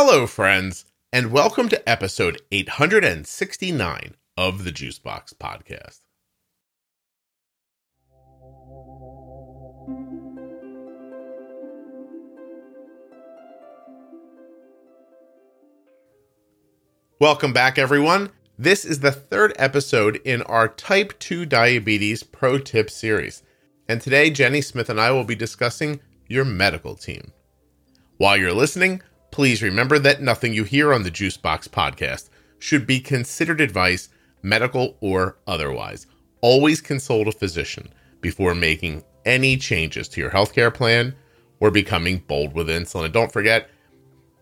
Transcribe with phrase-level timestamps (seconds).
[0.00, 6.02] Hello, friends, and welcome to episode 869 of the Juicebox Podcast.
[17.18, 18.30] Welcome back, everyone.
[18.56, 23.42] This is the third episode in our Type 2 Diabetes Pro Tip series.
[23.88, 27.32] And today, Jenny Smith and I will be discussing your medical team.
[28.18, 29.02] While you're listening,
[29.38, 34.08] please remember that nothing you hear on the Juicebox podcast should be considered advice,
[34.42, 36.08] medical or otherwise.
[36.40, 41.14] Always consult a physician before making any changes to your healthcare plan
[41.60, 43.04] or becoming bold with insulin.
[43.04, 43.70] And don't forget,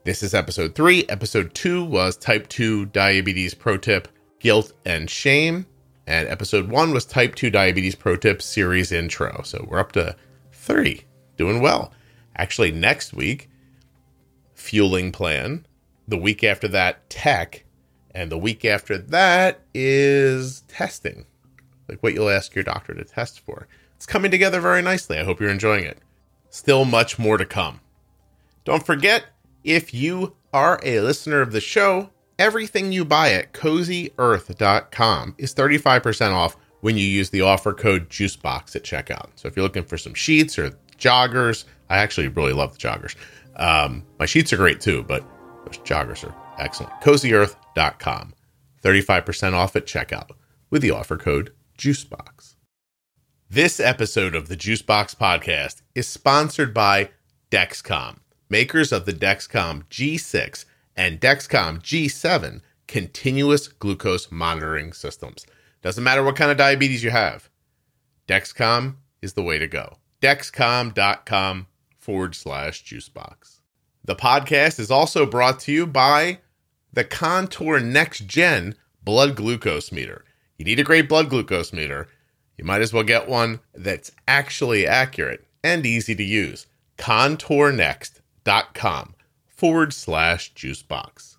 [0.04, 1.04] this is episode three.
[1.10, 4.09] Episode two was type 2 diabetes pro tip,
[4.40, 5.66] guilt and shame.
[6.06, 9.42] And episode one was type 2 diabetes pro tip series intro.
[9.45, 10.16] So we're up to
[10.52, 11.04] three.
[11.37, 11.92] Doing well.
[12.38, 13.51] Actually, next week,
[14.66, 15.64] fueling plan.
[16.08, 17.64] The week after that, tech.
[18.12, 21.26] And the week after that is testing,
[21.88, 23.68] like what you'll ask your doctor to test for.
[23.95, 25.18] It's coming together very nicely.
[25.18, 25.98] I hope you're enjoying it.
[26.50, 27.80] Still much more to come.
[28.64, 29.26] Don't forget,
[29.62, 36.32] if you are a listener of the show, everything you buy at cozyearth.com is 35%
[36.32, 39.28] off when you use the offer code JUICEBOX at checkout.
[39.36, 43.14] So if you're looking for some sheets or joggers, I actually really love the joggers.
[43.57, 45.24] Um, my sheets are great too, but
[45.65, 46.93] those joggers are excellent.
[47.02, 48.35] CozyEarth.com.
[48.82, 50.30] 35% off at checkout
[50.71, 52.54] with the offer code JUICEBOX.
[53.51, 57.10] This episode of the Juicebox podcast is sponsored by
[57.51, 60.65] Dexcom makers of the Dexcom G6
[60.96, 65.47] and Dexcom G7 continuous glucose monitoring systems.
[65.82, 67.50] Doesn't matter what kind of diabetes you have,
[68.28, 69.98] Dexcom is the way to go.
[70.22, 71.66] Dexcom.com
[72.06, 73.59] forward slash juicebox.
[74.04, 76.38] The podcast is also brought to you by
[76.93, 80.25] the Contour Next Gen blood glucose meter.
[80.56, 82.06] You need a great blood glucose meter.
[82.56, 86.69] You might as well get one that's actually accurate and easy to use.
[86.97, 88.20] Contour Next
[88.72, 91.38] com forward slash juicebox.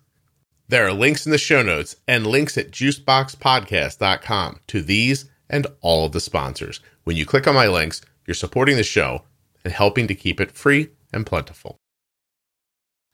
[0.68, 6.04] There are links in the show notes and links at juiceboxpodcast.com to these and all
[6.04, 6.80] of the sponsors.
[7.04, 9.22] When you click on my links, you're supporting the show
[9.64, 11.78] and helping to keep it free and plentiful.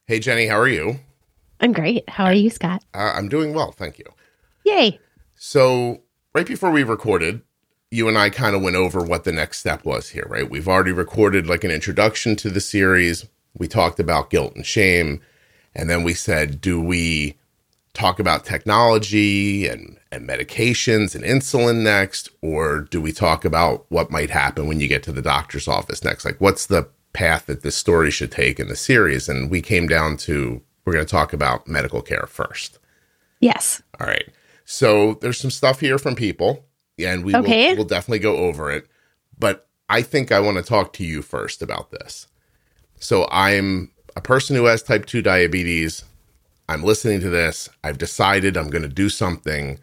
[0.06, 1.00] Hey, Jenny, how are you?
[1.60, 2.08] I'm great.
[2.08, 2.84] How are you, Scott?
[2.92, 4.06] Uh, I'm doing well, thank you.
[4.64, 4.98] Yay.
[5.34, 6.02] So,
[6.34, 7.42] right before we recorded,
[7.90, 10.50] you and I kind of went over what the next step was here, right?
[10.50, 15.20] We've already recorded like an introduction to the series we talked about guilt and shame.
[15.74, 17.36] And then we said, do we
[17.94, 22.28] talk about technology and, and medications and insulin next?
[22.42, 26.04] Or do we talk about what might happen when you get to the doctor's office
[26.04, 26.24] next?
[26.24, 29.28] Like, what's the path that this story should take in the series?
[29.28, 32.78] And we came down to we're going to talk about medical care first.
[33.40, 33.82] Yes.
[33.98, 34.28] All right.
[34.64, 36.64] So there's some stuff here from people,
[36.98, 37.70] and we okay.
[37.70, 38.86] will we'll definitely go over it.
[39.38, 42.26] But I think I want to talk to you first about this.
[42.98, 46.04] So I'm a person who has type 2 diabetes.
[46.68, 47.68] I'm listening to this.
[47.82, 49.78] I've decided I'm going to do something.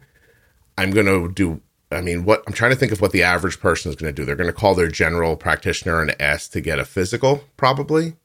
[0.76, 1.60] I'm going to do,
[1.90, 4.20] I mean, what I'm trying to think of what the average person is going to
[4.20, 4.24] do.
[4.24, 8.16] They're going to call their general practitioner and ask to get a physical, probably.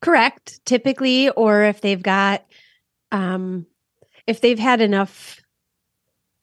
[0.00, 0.64] Correct.
[0.64, 2.44] Typically, or if they've got,
[3.12, 3.66] um,
[4.26, 5.40] if they've had enough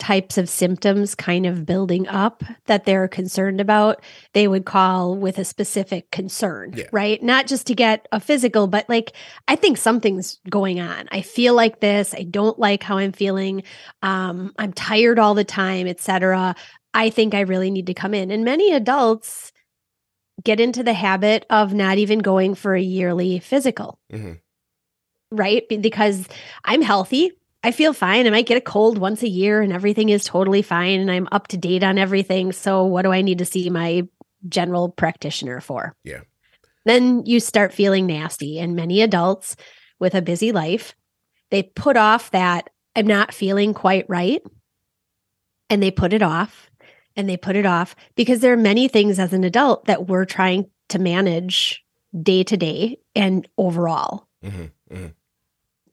[0.02, 4.04] types of symptoms kind of building up that they're concerned about,
[4.34, 6.86] they would call with a specific concern, yeah.
[6.92, 7.22] right?
[7.22, 9.14] Not just to get a physical, but like,
[9.48, 11.08] I think something's going on.
[11.12, 12.16] I feel like this.
[12.16, 13.62] I don't like how I'm feeling.
[14.02, 16.56] Um, I'm tired all the time, etc.
[16.96, 18.32] I think I really need to come in.
[18.32, 19.52] And many adults
[20.44, 24.00] get into the habit of not even going for a yearly physical.
[24.12, 24.34] Mm-hmm.
[25.30, 25.64] Right?
[25.70, 26.28] Because
[26.66, 27.34] I'm healthy.
[27.64, 28.26] I feel fine.
[28.26, 31.28] I might get a cold once a year and everything is totally fine and I'm
[31.32, 32.52] up to date on everything.
[32.52, 34.08] So what do I need to see my
[34.50, 35.96] general practitioner for?
[36.04, 36.22] Yeah.
[36.86, 39.56] Then you start feeling nasty and many adults
[40.00, 40.96] with a busy life,
[41.52, 44.42] they put off that I'm not feeling quite right
[45.70, 46.70] and they put it off
[47.16, 50.26] and they put it off because there are many things as an adult that we're
[50.26, 51.84] trying to manage
[52.22, 54.28] day to day and overall.
[54.44, 55.08] Mm-hmm, mm-hmm.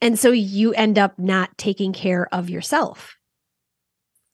[0.00, 3.16] And so you end up not taking care of yourself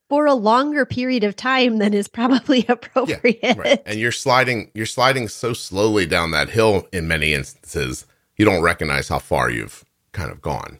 [0.08, 3.38] for a longer period of time than is probably appropriate.
[3.42, 3.82] Yeah, right.
[3.86, 8.06] And you're sliding you're sliding so slowly down that hill in many instances,
[8.36, 10.78] you don't recognize how far you've kind of gone.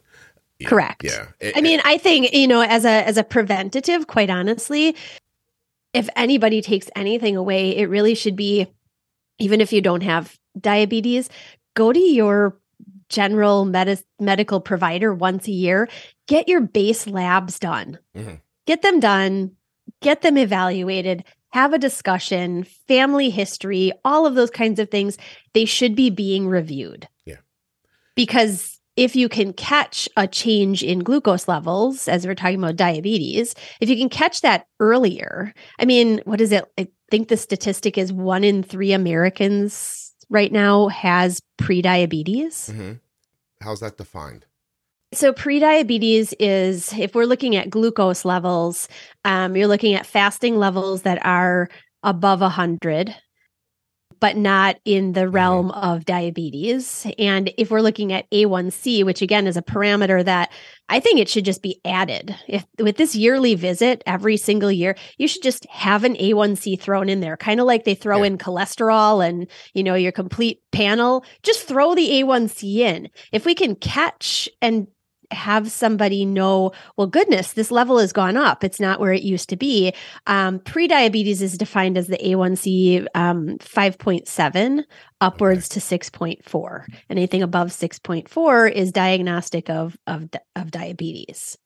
[0.65, 1.03] Correct.
[1.03, 1.27] Yeah.
[1.39, 4.95] It, I mean, I think, you know, as a as a preventative, quite honestly,
[5.93, 8.67] if anybody takes anything away, it really should be
[9.37, 11.29] even if you don't have diabetes,
[11.75, 12.57] go to your
[13.09, 15.87] general med- medical provider once a year,
[16.27, 17.99] get your base labs done.
[18.15, 18.35] Mm-hmm.
[18.65, 19.51] Get them done,
[20.01, 25.17] get them evaluated, have a discussion, family history, all of those kinds of things.
[25.53, 27.07] They should be being reviewed.
[27.25, 27.37] Yeah.
[28.15, 33.53] Because if you can catch a change in glucose levels, as we're talking about diabetes,
[33.81, 36.65] if you can catch that earlier, I mean, what is it?
[36.77, 42.69] I think the statistic is one in three Americans right now has prediabetes.
[42.69, 42.93] Mm-hmm.
[43.61, 44.45] How's that defined?
[45.13, 48.87] So, prediabetes is if we're looking at glucose levels,
[49.23, 51.69] um, you're looking at fasting levels that are
[52.03, 53.15] above 100
[54.19, 55.35] but not in the mm-hmm.
[55.35, 57.07] realm of diabetes.
[57.17, 60.51] And if we're looking at A1C, which again is a parameter that
[60.87, 62.35] I think it should just be added.
[62.47, 67.09] If with this yearly visit every single year, you should just have an A1C thrown
[67.09, 68.25] in there, kind of like they throw yeah.
[68.25, 71.25] in cholesterol and, you know, your complete panel.
[71.41, 73.09] Just throw the A1C in.
[73.31, 74.87] If we can catch and
[75.31, 78.63] have somebody know, well, goodness, this level has gone up.
[78.63, 79.93] It's not where it used to be.
[80.27, 84.83] Um, prediabetes is defined as the A1C um, 5.7
[85.21, 86.85] upwards to 6.4.
[87.09, 91.57] Anything above 6.4 is diagnostic of, of, of diabetes.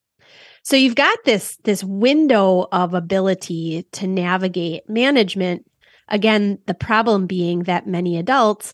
[0.63, 5.65] So you've got this, this window of ability to navigate management.
[6.07, 8.73] Again, the problem being that many adults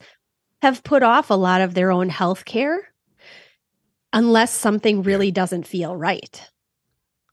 [0.62, 2.92] have put off a lot of their own health care
[4.16, 6.50] unless something really doesn't feel right.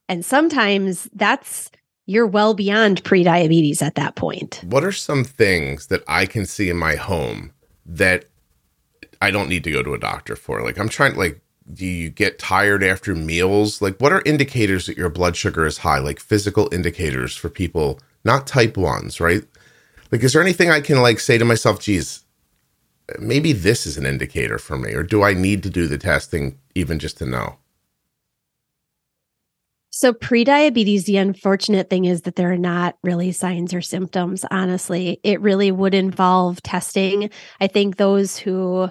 [0.08, 1.70] And sometimes that's
[2.04, 4.60] you're well beyond prediabetes at that point.
[4.64, 7.52] What are some things that I can see in my home
[7.86, 8.24] that
[9.22, 10.60] I don't need to go to a doctor for?
[10.62, 11.40] Like I'm trying like
[11.72, 13.80] do you get tired after meals?
[13.80, 16.00] Like what are indicators that your blood sugar is high?
[16.00, 19.44] Like physical indicators for people, not type 1s, right?
[20.10, 22.21] Like is there anything I can like say to myself, geez,
[23.18, 26.58] maybe this is an indicator for me or do I need to do the testing
[26.74, 27.58] even just to know?
[29.94, 35.20] So, prediabetes, the unfortunate thing is that there are not really signs or symptoms, honestly.
[35.22, 37.28] It really would involve testing.
[37.60, 38.90] I think those who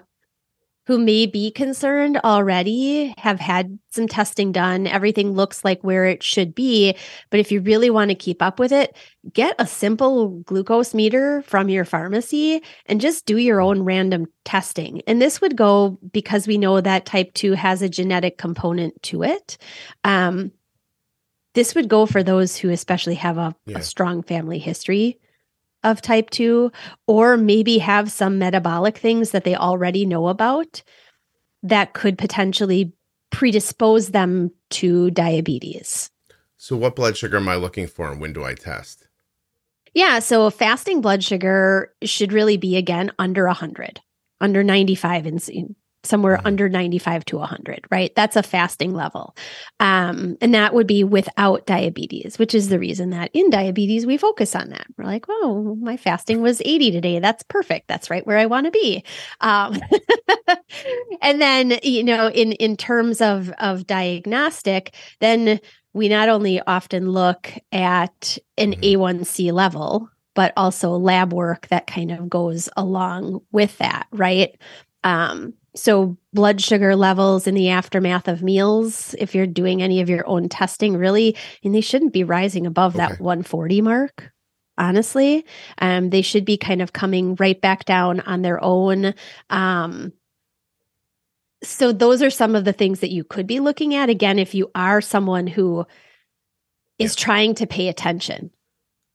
[0.87, 4.87] who may be concerned already have had some testing done.
[4.87, 6.95] Everything looks like where it should be.
[7.29, 8.95] But if you really want to keep up with it,
[9.31, 15.01] get a simple glucose meter from your pharmacy and just do your own random testing.
[15.05, 19.23] And this would go because we know that type 2 has a genetic component to
[19.23, 19.57] it.
[20.03, 20.51] Um,
[21.53, 23.79] this would go for those who especially have a, yeah.
[23.79, 25.19] a strong family history
[25.83, 26.71] of type 2
[27.07, 30.83] or maybe have some metabolic things that they already know about
[31.63, 32.93] that could potentially
[33.31, 36.09] predispose them to diabetes.
[36.57, 39.07] So, what blood sugar am I looking for and when do I test?
[39.93, 43.99] Yeah, so fasting blood sugar should really be again under 100,
[44.39, 46.47] under 95 and somewhere mm-hmm.
[46.47, 48.13] under 95 to 100 right?
[48.15, 49.35] That's a fasting level.
[49.79, 54.17] Um, and that would be without diabetes which is the reason that in diabetes we
[54.17, 54.87] focus on that.
[54.97, 57.19] We're like oh my fasting was 80 today.
[57.19, 57.87] That's perfect.
[57.87, 59.03] That's right where i want to be.
[59.41, 59.77] Um,
[61.21, 65.59] and then you know in in terms of of diagnostic then
[65.93, 69.01] we not only often look at an mm-hmm.
[69.01, 74.57] a1c level but also lab work that kind of goes along with that right?
[75.03, 80.09] Um, so blood sugar levels in the aftermath of meals if you're doing any of
[80.09, 83.07] your own testing really and they shouldn't be rising above okay.
[83.07, 84.31] that 140 mark
[84.77, 85.45] honestly
[85.79, 89.13] um, they should be kind of coming right back down on their own
[89.49, 90.11] um,
[91.63, 94.53] so those are some of the things that you could be looking at again if
[94.55, 95.85] you are someone who
[96.97, 97.23] is yeah.
[97.23, 98.51] trying to pay attention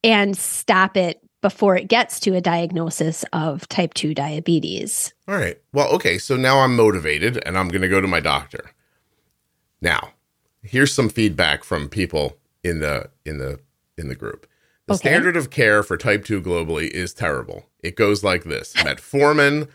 [0.02, 5.14] and stop it before it gets to a diagnosis of type 2 diabetes.
[5.28, 5.56] All right.
[5.72, 6.18] Well, okay.
[6.18, 8.72] So now I'm motivated and I'm going to go to my doctor.
[9.80, 10.10] Now,
[10.60, 13.60] here's some feedback from people in the in the
[13.96, 14.48] in the group.
[14.86, 15.08] The okay.
[15.08, 17.66] standard of care for type 2 globally is terrible.
[17.78, 19.68] It goes like this: metformin,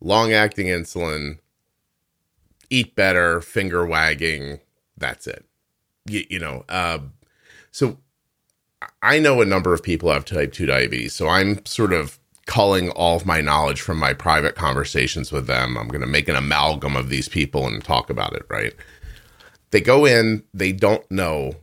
[0.00, 1.38] long-acting insulin,
[2.70, 4.60] eat better, finger wagging,
[4.96, 5.44] that's it.
[6.06, 7.00] You, you know, uh,
[7.70, 7.98] so
[9.02, 12.90] I know a number of people have type 2 diabetes, so I'm sort of culling
[12.90, 15.78] all of my knowledge from my private conversations with them.
[15.78, 18.74] I'm going to make an amalgam of these people and talk about it, right?
[19.70, 21.54] They go in, they don't know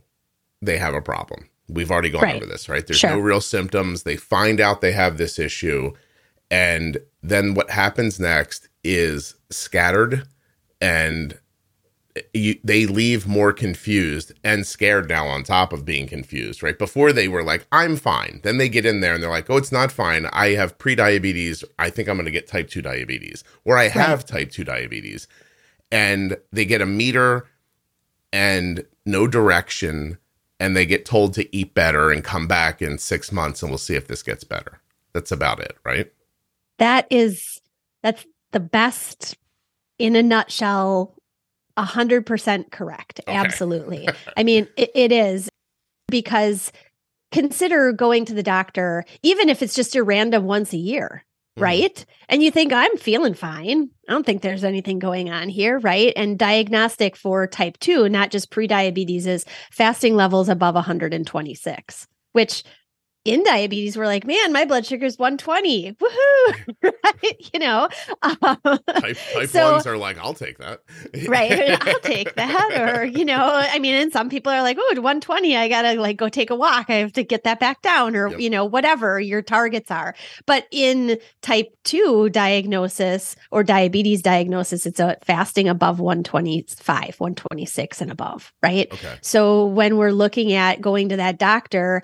[0.62, 1.48] they have a problem.
[1.68, 2.36] We've already gone right.
[2.36, 2.86] over this, right?
[2.86, 3.10] There's sure.
[3.10, 4.02] no real symptoms.
[4.02, 5.92] They find out they have this issue.
[6.50, 10.26] And then what happens next is scattered
[10.80, 11.38] and
[12.34, 16.78] you, they leave more confused and scared now on top of being confused, right?
[16.78, 18.40] Before they were like, I'm fine.
[18.42, 20.26] Then they get in there and they're like, oh, it's not fine.
[20.32, 21.64] I have pre-diabetes.
[21.78, 25.28] I think I'm going to get type 2 diabetes or I have type 2 diabetes.
[25.90, 27.46] And they get a meter
[28.32, 30.18] and no direction
[30.60, 33.78] and they get told to eat better and come back in 6 months and we'll
[33.78, 34.80] see if this gets better.
[35.12, 36.12] That's about it, right?
[36.78, 37.60] That is
[38.02, 39.36] that's the best
[39.98, 41.14] in a nutshell
[41.78, 43.20] a hundred percent correct.
[43.26, 43.34] Okay.
[43.34, 44.08] Absolutely.
[44.36, 45.48] I mean, it, it is
[46.08, 46.72] because
[47.30, 51.24] consider going to the doctor, even if it's just a random once a year,
[51.56, 51.62] mm.
[51.62, 52.04] right?
[52.28, 53.90] And you think, I'm feeling fine.
[54.08, 56.12] I don't think there's anything going on here, right?
[56.16, 62.64] And diagnostic for type 2, not just prediabetes, is fasting levels above 126, which
[63.28, 66.74] in diabetes we're like man my blood sugar is 120 woohoo.
[67.04, 67.50] Right?
[67.52, 67.88] You know?
[68.22, 70.80] Um, type, type so, ones are like i'll take that.
[71.26, 71.52] Right?
[71.86, 72.96] I'll take that.
[72.96, 76.16] Or you know i mean and some people are like oh 120 i gotta like
[76.16, 76.86] go take a walk.
[76.88, 78.40] I have to get that back down or yep.
[78.40, 80.14] you know whatever your targets are.
[80.46, 88.10] But in type 2 diagnosis or diabetes diagnosis it's a fasting above 125 126 and
[88.10, 88.88] above right?
[88.92, 89.16] Okay.
[89.20, 92.02] so when we're looking at going to that doctor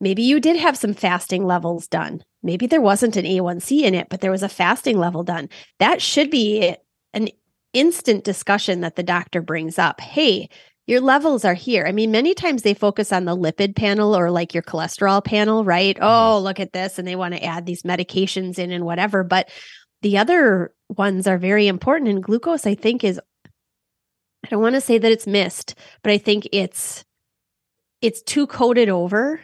[0.00, 2.22] Maybe you did have some fasting levels done.
[2.42, 5.48] Maybe there wasn't an A1C in it, but there was a fasting level done.
[5.80, 6.76] That should be
[7.12, 7.28] an
[7.72, 10.00] instant discussion that the doctor brings up.
[10.00, 10.48] Hey,
[10.86, 11.84] your levels are here.
[11.86, 15.64] I mean, many times they focus on the lipid panel or like your cholesterol panel,
[15.64, 15.96] right?
[15.96, 16.04] Mm-hmm.
[16.04, 16.98] Oh, look at this.
[16.98, 19.24] And they want to add these medications in and whatever.
[19.24, 19.50] But
[20.00, 22.08] the other ones are very important.
[22.08, 23.20] And glucose, I think, is,
[24.44, 27.04] I don't want to say that it's missed, but I think it's,
[28.00, 29.40] it's too coated over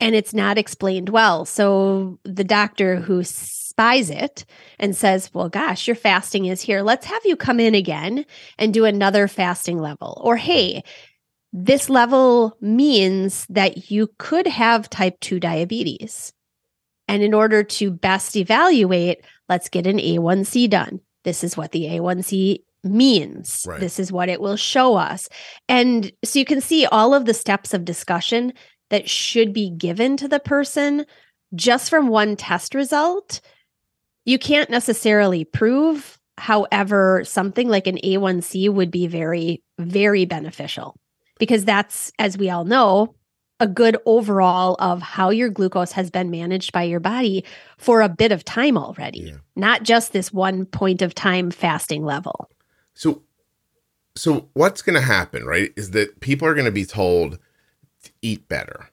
[0.00, 1.44] and it's not explained well.
[1.44, 4.44] So the doctor who spies it
[4.78, 6.82] and says, Well, gosh, your fasting is here.
[6.82, 8.24] Let's have you come in again
[8.58, 10.20] and do another fasting level.
[10.24, 10.82] Or, hey,
[11.52, 16.32] this level means that you could have type 2 diabetes.
[17.08, 21.00] And in order to best evaluate, let's get an A1C done.
[21.24, 23.64] This is what the A1C means.
[23.66, 23.80] Right.
[23.80, 25.28] This is what it will show us.
[25.68, 28.52] And so you can see all of the steps of discussion
[28.90, 31.06] that should be given to the person
[31.54, 33.40] just from one test result,
[34.24, 36.18] you can't necessarily prove.
[36.38, 40.96] However, something like an A1C would be very, very beneficial
[41.38, 43.14] because that's, as we all know,
[43.60, 47.44] a good overall of how your glucose has been managed by your body
[47.76, 49.36] for a bit of time already, yeah.
[49.54, 52.48] not just this one point of time fasting level.
[52.94, 53.22] So,
[54.16, 55.72] so what's going to happen, right?
[55.76, 57.38] Is that people are going to be told
[58.22, 58.88] eat better.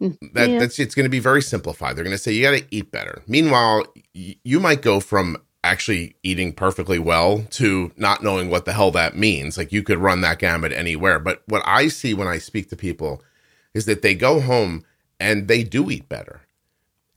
[0.00, 0.58] Mm, that yeah.
[0.58, 1.96] that's it's going to be very simplified.
[1.96, 3.22] They're going to say you got to eat better.
[3.26, 8.72] Meanwhile, y- you might go from actually eating perfectly well to not knowing what the
[8.72, 9.58] hell that means.
[9.58, 11.18] Like you could run that gamut anywhere.
[11.18, 13.22] But what I see when I speak to people
[13.74, 14.84] is that they go home
[15.18, 16.42] and they do eat better.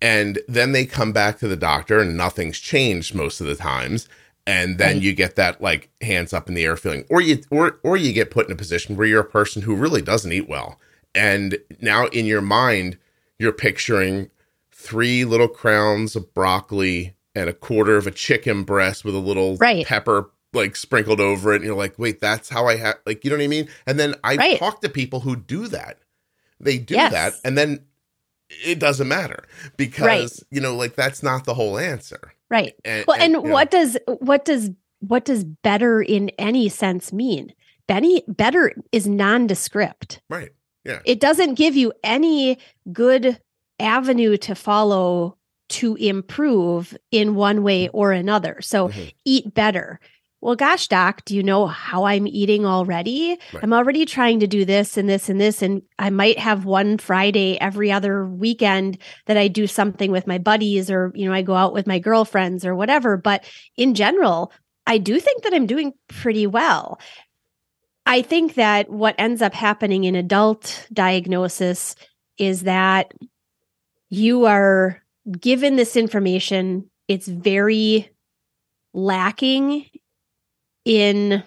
[0.02, 4.10] And then they come back to the doctor and nothing's changed most of the times
[4.48, 5.02] and then right.
[5.02, 8.12] you get that like hands up in the air feeling or you or or you
[8.12, 10.80] get put in a position where you're a person who really doesn't eat well
[11.14, 12.98] and now in your mind,
[13.40, 14.30] you're picturing
[14.72, 19.58] three little crowns of broccoli and a quarter of a chicken breast with a little
[19.58, 19.86] right.
[19.86, 21.58] pepper like sprinkled over it.
[21.58, 23.70] And you're like, wait, that's how I have, like, you know what I mean?
[23.88, 24.60] And then I right.
[24.60, 26.00] talk to people who do that.
[26.60, 27.12] They do yes.
[27.14, 27.34] that.
[27.46, 27.86] And then
[28.50, 29.46] it doesn't matter
[29.78, 30.32] because, right.
[30.52, 32.34] you know, like that's not the whole answer.
[32.50, 32.74] Right.
[32.84, 33.80] And, well, and, and what know.
[33.80, 37.54] does, what does, what does better in any sense mean?
[37.88, 40.22] Benny, better is nondescript.
[40.30, 40.52] Right.
[40.84, 41.00] Yeah.
[41.06, 42.58] It doesn't give you any
[42.92, 43.40] good
[43.80, 45.38] avenue to follow
[45.70, 48.60] to improve in one way or another.
[48.62, 49.10] So mm-hmm.
[49.26, 50.00] eat better.
[50.42, 53.38] Well, gosh, doc, do you know how I'm eating already?
[53.54, 53.64] Right.
[53.64, 55.62] I'm already trying to do this and this and this.
[55.62, 58.98] And I might have one Friday every other weekend
[59.28, 62.00] that I do something with my buddies or, you know, I go out with my
[62.00, 63.18] girlfriends or whatever.
[63.18, 63.46] But
[63.78, 64.52] in general,
[64.88, 67.00] I do think that I'm doing pretty well.
[68.06, 71.96] I think that what ends up happening in adult diagnosis
[72.38, 73.14] is that
[74.10, 75.02] you are
[75.40, 78.10] given this information, it's very
[78.94, 79.86] lacking
[80.84, 81.44] in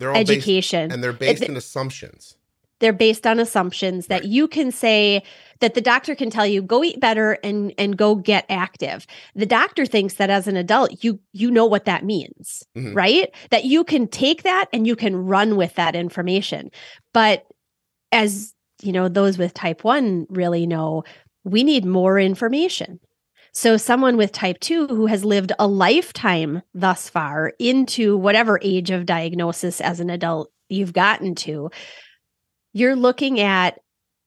[0.00, 0.88] education.
[0.88, 2.36] Based, and they're based in assumptions.
[2.80, 5.22] They're based on assumptions that you can say
[5.60, 9.06] that the doctor can tell you go eat better and and go get active.
[9.34, 12.94] The doctor thinks that as an adult you you know what that means, mm-hmm.
[12.94, 13.34] right?
[13.50, 16.70] That you can take that and you can run with that information.
[17.12, 17.46] But
[18.12, 21.04] as you know those with type 1 really know,
[21.44, 23.00] we need more information.
[23.56, 28.90] So, someone with type 2 who has lived a lifetime thus far into whatever age
[28.90, 31.70] of diagnosis as an adult you've gotten to,
[32.74, 33.78] you're looking at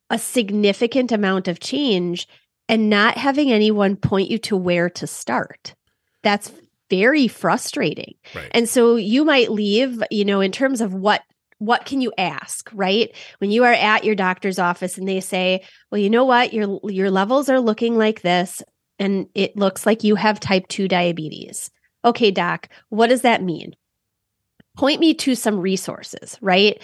[0.09, 2.27] a significant amount of change
[2.67, 5.75] and not having anyone point you to where to start.
[6.23, 6.51] That's
[6.89, 8.15] very frustrating.
[8.33, 8.49] Right.
[8.51, 11.21] And so you might leave, you know, in terms of what
[11.59, 13.15] what can you ask, right?
[13.39, 16.53] When you are at your doctor's office and they say, "Well, you know what?
[16.53, 18.61] Your your levels are looking like this
[18.99, 21.71] and it looks like you have type 2 diabetes."
[22.05, 23.73] Okay, doc, what does that mean?
[24.77, 26.79] Point me to some resources, right?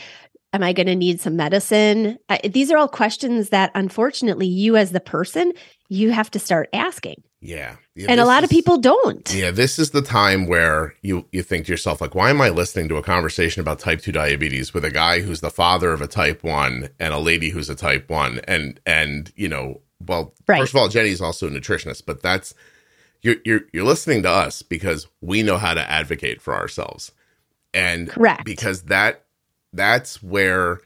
[0.53, 2.19] Am I going to need some medicine?
[2.29, 5.51] Uh, these are all questions that unfortunately you as the person,
[5.89, 7.23] you have to start asking.
[7.43, 7.75] Yeah.
[7.95, 9.33] yeah and a lot is, of people don't.
[9.33, 12.49] Yeah, this is the time where you you think to yourself like why am I
[12.49, 16.01] listening to a conversation about type 2 diabetes with a guy who's the father of
[16.01, 20.33] a type 1 and a lady who's a type 1 and and you know, well,
[20.47, 20.59] right.
[20.59, 22.53] first of all Jenny's also a nutritionist, but that's
[23.21, 27.11] you're you're you're listening to us because we know how to advocate for ourselves.
[27.73, 28.45] And Correct.
[28.45, 29.22] because that
[29.73, 30.79] that's where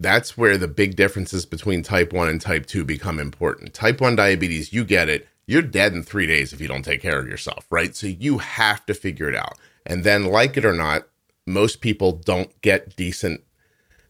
[0.00, 3.72] that's where the big differences between type 1 and type 2 become important.
[3.72, 7.00] Type 1 diabetes, you get it, you're dead in 3 days if you don't take
[7.00, 7.94] care of yourself, right?
[7.94, 9.56] So you have to figure it out.
[9.86, 11.06] And then like it or not,
[11.46, 13.42] most people don't get decent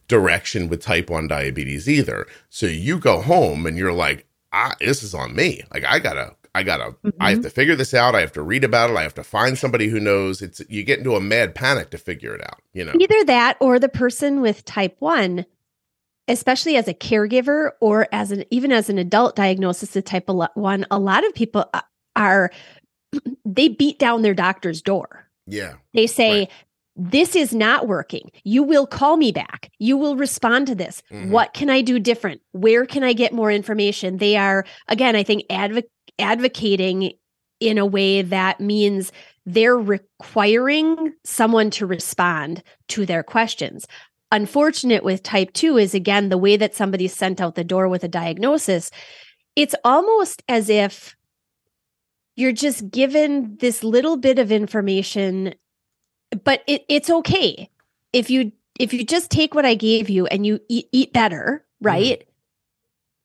[0.07, 2.27] direction with type 1 diabetes either.
[2.49, 5.61] So you go home and you're like, ah, this is on me.
[5.73, 7.09] Like I got to I gotta mm-hmm.
[7.19, 7.43] I have mm-hmm.
[7.43, 8.15] to figure this out.
[8.15, 8.95] I have to read about it.
[8.95, 10.41] I have to find somebody who knows.
[10.41, 12.93] It's you get into a mad panic to figure it out, you know.
[12.97, 15.45] Either that or the person with type 1
[16.27, 20.85] especially as a caregiver or as an even as an adult diagnosis of type 1
[20.89, 21.81] a lot of people uh,
[22.15, 22.51] are
[23.45, 25.27] they beat down their doctor's door.
[25.45, 25.75] Yeah.
[25.93, 26.51] They say right.
[26.95, 28.31] this is not working.
[28.43, 29.71] You will call me back.
[29.77, 31.03] You will respond to this.
[31.11, 31.31] Mm-hmm.
[31.31, 32.41] What can I do different?
[32.53, 34.17] Where can I get more information?
[34.17, 37.13] They are again I think advocate advocating
[37.59, 39.11] in a way that means
[39.45, 43.87] they're requiring someone to respond to their questions.
[44.31, 48.03] Unfortunate with type 2 is again the way that somebody's sent out the door with
[48.03, 48.91] a diagnosis.
[49.55, 51.15] It's almost as if
[52.35, 55.53] you're just given this little bit of information
[56.43, 57.69] but it, it's okay
[58.13, 61.65] if you if you just take what I gave you and you eat, eat better,
[61.77, 61.87] mm-hmm.
[61.87, 62.19] right?
[62.19, 62.27] Mm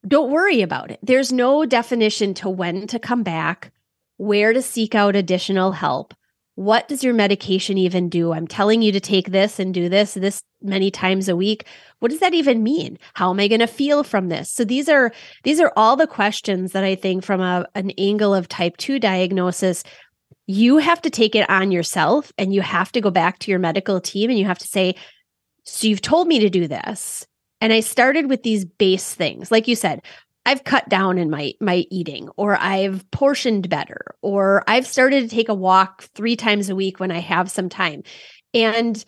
[0.06, 0.98] don't worry about it.
[1.02, 3.72] There's no definition to when to come back,
[4.16, 6.14] where to seek out additional help.
[6.54, 8.32] What does your medication even do?
[8.32, 11.64] I'm telling you to take this and do this this many times a week.
[12.00, 12.98] What does that even mean?
[13.14, 14.50] How am I going to feel from this?
[14.50, 15.12] So these are
[15.44, 18.98] these are all the questions that I think from a, an angle of type 2
[18.98, 19.84] diagnosis
[20.46, 23.60] you have to take it on yourself and you have to go back to your
[23.60, 24.96] medical team and you have to say
[25.64, 27.24] so you've told me to do this
[27.60, 29.50] and I started with these base things.
[29.50, 30.02] Like you said,
[30.46, 35.34] I've cut down in my my eating or I've portioned better or I've started to
[35.34, 38.02] take a walk 3 times a week when I have some time.
[38.54, 39.04] And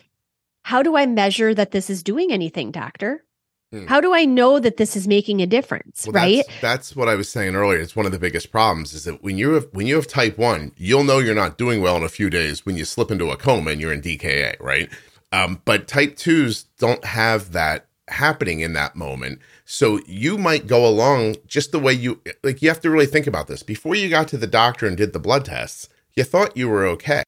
[0.62, 3.24] how do I measure that this is doing anything, doctor?
[3.72, 3.86] Hmm.
[3.86, 6.44] How do I know that this is making a difference, well, right?
[6.46, 7.80] That's, that's, what I was saying earlier.
[7.80, 10.36] It's one of the biggest problems is that when you have when you have type
[10.36, 13.30] 1, you'll know you're not doing well in a few days when you slip into
[13.30, 14.90] a coma and you're in DKA, right?
[15.32, 19.40] Um, but type 2s don't have that happening in that moment.
[19.64, 23.26] So you might go along just the way you like you have to really think
[23.26, 23.62] about this.
[23.62, 26.86] Before you got to the doctor and did the blood tests, you thought you were
[26.86, 27.22] okay.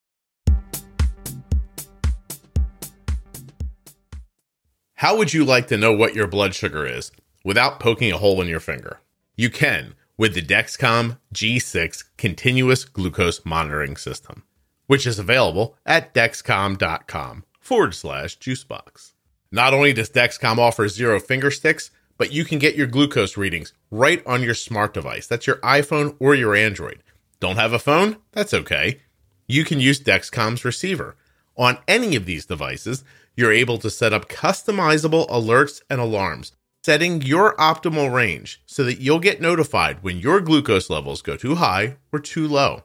[4.95, 7.13] How would you like to know what your blood sugar is
[7.45, 9.01] without poking a hole in your finger?
[9.37, 14.45] You can with the Dexcom G6 continuous glucose monitoring system,
[14.87, 19.14] which is available at dexcom.com forward slash juicebox.
[19.55, 23.73] Not only does Dexcom offer zero finger sticks, but you can get your glucose readings
[23.89, 25.29] right on your smart device.
[25.29, 27.05] That's your iPhone or your Android.
[27.39, 28.17] Don't have a phone?
[28.33, 28.99] That's okay.
[29.47, 31.15] You can use Dexcom's receiver.
[31.57, 33.05] On any of these devices,
[33.37, 36.51] you're able to set up customizable alerts and alarms,
[36.83, 41.55] setting your optimal range so that you'll get notified when your glucose levels go too
[41.55, 42.83] high or too low.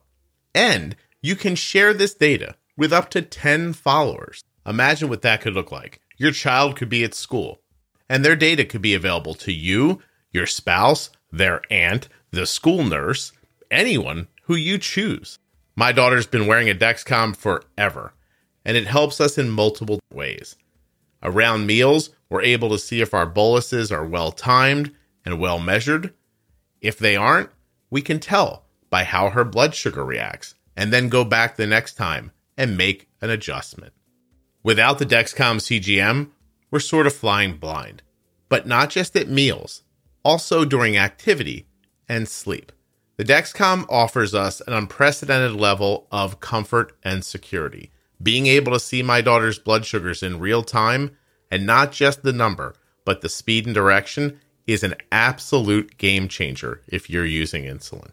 [0.53, 4.43] And you can share this data with up to 10 followers.
[4.67, 7.61] Imagine what that could look like your child could be at school,
[8.07, 10.01] and their data could be available to you,
[10.31, 13.31] your spouse, their aunt, the school nurse,
[13.71, 15.39] anyone who you choose.
[15.75, 18.13] My daughter's been wearing a Dexcom forever,
[18.65, 20.57] and it helps us in multiple ways.
[21.23, 24.93] Around meals, we're able to see if our boluses are well timed
[25.25, 26.13] and well measured.
[26.81, 27.49] If they aren't,
[27.89, 31.93] we can tell by how her blood sugar reacts, and then go back the next
[31.93, 33.93] time and make an adjustment.
[34.61, 36.31] Without the Dexcom CGM,
[36.69, 38.01] we're sort of flying blind.
[38.49, 39.83] But not just at meals,
[40.23, 41.67] also during activity
[42.09, 42.71] and sleep.
[43.15, 47.91] The Dexcom offers us an unprecedented level of comfort and security.
[48.21, 51.17] Being able to see my daughter's blood sugars in real time,
[51.49, 56.81] and not just the number, but the speed and direction, is an absolute game changer
[56.87, 58.11] if you're using insulin.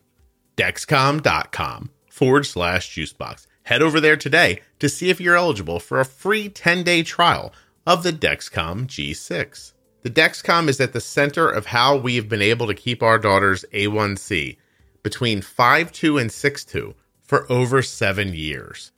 [0.56, 3.46] Dexcom.com forward slash juicebox.
[3.66, 7.52] Head over there today to see if you're eligible for a free 10 day trial
[7.84, 9.72] of the Dexcom G6.
[10.02, 13.64] The Dexcom is at the center of how we've been able to keep our daughter's
[13.74, 14.56] A1C
[15.02, 18.92] between 5.2 and 6.2 for over seven years.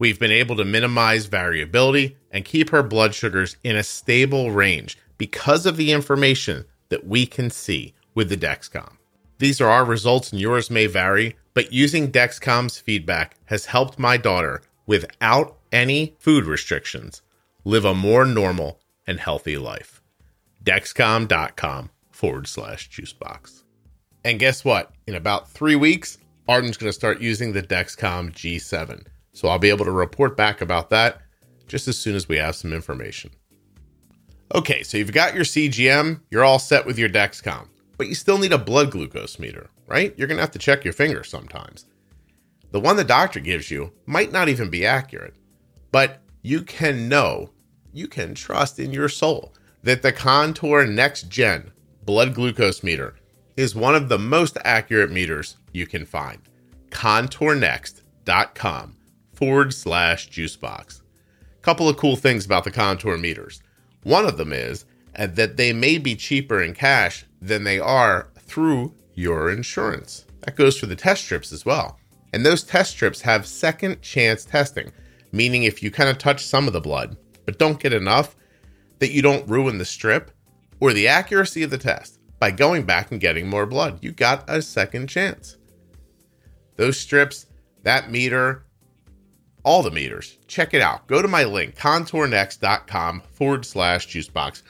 [0.00, 4.98] We've been able to minimize variability and keep her blood sugars in a stable range
[5.16, 8.96] because of the information that we can see with the Dexcom.
[9.42, 14.16] These are our results and yours may vary, but using Dexcom's feedback has helped my
[14.16, 17.22] daughter without any food restrictions
[17.64, 20.00] live a more normal and healthy life.
[20.62, 23.64] Dexcom.com forward slash juicebox.
[24.24, 24.92] And guess what?
[25.08, 29.06] In about three weeks, Arden's going to start using the Dexcom G7.
[29.32, 31.20] So I'll be able to report back about that
[31.66, 33.32] just as soon as we have some information.
[34.54, 37.66] Okay, so you've got your CGM, you're all set with your Dexcom,
[38.02, 40.12] but you still need a blood glucose meter, right?
[40.16, 41.86] You're going to have to check your finger sometimes.
[42.72, 45.36] The one the doctor gives you might not even be accurate,
[45.92, 47.50] but you can know,
[47.92, 51.70] you can trust in your soul that the Contour Next Gen
[52.04, 53.14] blood glucose meter
[53.56, 56.40] is one of the most accurate meters you can find.
[56.90, 58.96] Contournext.com
[59.32, 61.02] forward slash juicebox.
[61.60, 63.62] Couple of cool things about the Contour meters.
[64.02, 68.94] One of them is that they may be cheaper in cash than they are through
[69.14, 70.24] your insurance.
[70.42, 71.98] That goes for the test strips as well.
[72.32, 74.92] And those test strips have second chance testing,
[75.32, 78.36] meaning if you kind of touch some of the blood, but don't get enough,
[79.00, 80.30] that you don't ruin the strip
[80.80, 83.98] or the accuracy of the test by going back and getting more blood.
[84.02, 85.56] You got a second chance.
[86.76, 87.46] Those strips,
[87.82, 88.64] that meter,
[89.64, 91.06] all the meters, check it out.
[91.06, 94.62] Go to my link, contournext.com forward slash juicebox.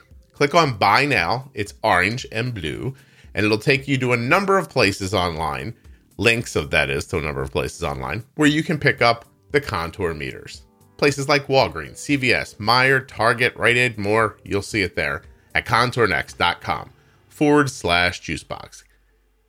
[0.43, 2.97] Click on buy now, it's orange and blue,
[3.33, 5.73] and it'll take you to a number of places online,
[6.17, 9.25] links of that is to a number of places online, where you can pick up
[9.53, 10.63] the contour meters.
[10.97, 15.23] Places like Walgreens, CVS, Meijer, Target, Rite Aid, more, you'll see it there
[15.55, 16.91] at contournext.com
[17.29, 18.83] forward slash juicebox.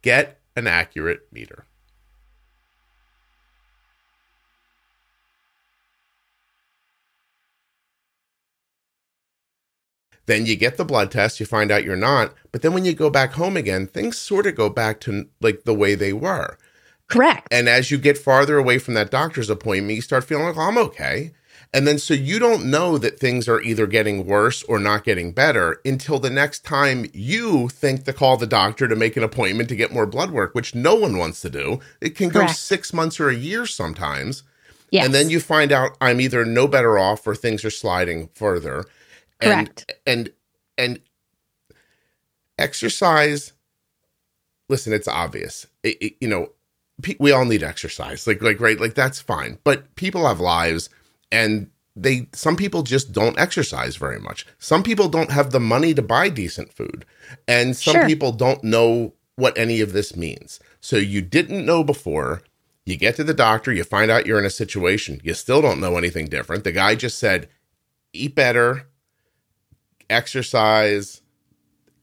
[0.04, 1.66] Get an accurate meter.
[10.26, 12.34] Then you get the blood test, you find out you're not.
[12.52, 15.64] But then when you go back home again, things sort of go back to like
[15.64, 16.58] the way they were.
[17.08, 17.48] Correct.
[17.52, 20.62] And as you get farther away from that doctor's appointment, you start feeling like, oh,
[20.62, 21.32] I'm okay.
[21.74, 25.32] And then so you don't know that things are either getting worse or not getting
[25.32, 29.70] better until the next time you think to call the doctor to make an appointment
[29.70, 31.80] to get more blood work, which no one wants to do.
[32.00, 32.50] It can Correct.
[32.50, 34.44] go six months or a year sometimes.
[34.92, 35.06] Yes.
[35.06, 38.86] And then you find out I'm either no better off or things are sliding further.
[39.44, 39.94] And, Correct.
[40.06, 40.32] And
[40.78, 41.00] and
[42.58, 43.54] exercise.
[44.70, 45.68] Listen, it's obvious.
[45.84, 46.50] It, it, you know,
[47.20, 48.26] we all need exercise.
[48.28, 49.60] Like like right, like that's fine.
[49.64, 50.90] But people have lives
[51.32, 54.46] and they some people just don't exercise very much.
[54.60, 57.06] Some people don't have the money to buy decent food.
[57.48, 58.06] And some sure.
[58.06, 60.60] people don't know what any of this means.
[60.80, 62.44] So you didn't know before,
[62.86, 65.80] you get to the doctor, you find out you're in a situation, you still don't
[65.80, 66.64] know anything different.
[66.64, 67.50] The guy just said,
[68.12, 68.88] "Eat better,
[70.10, 71.22] exercise,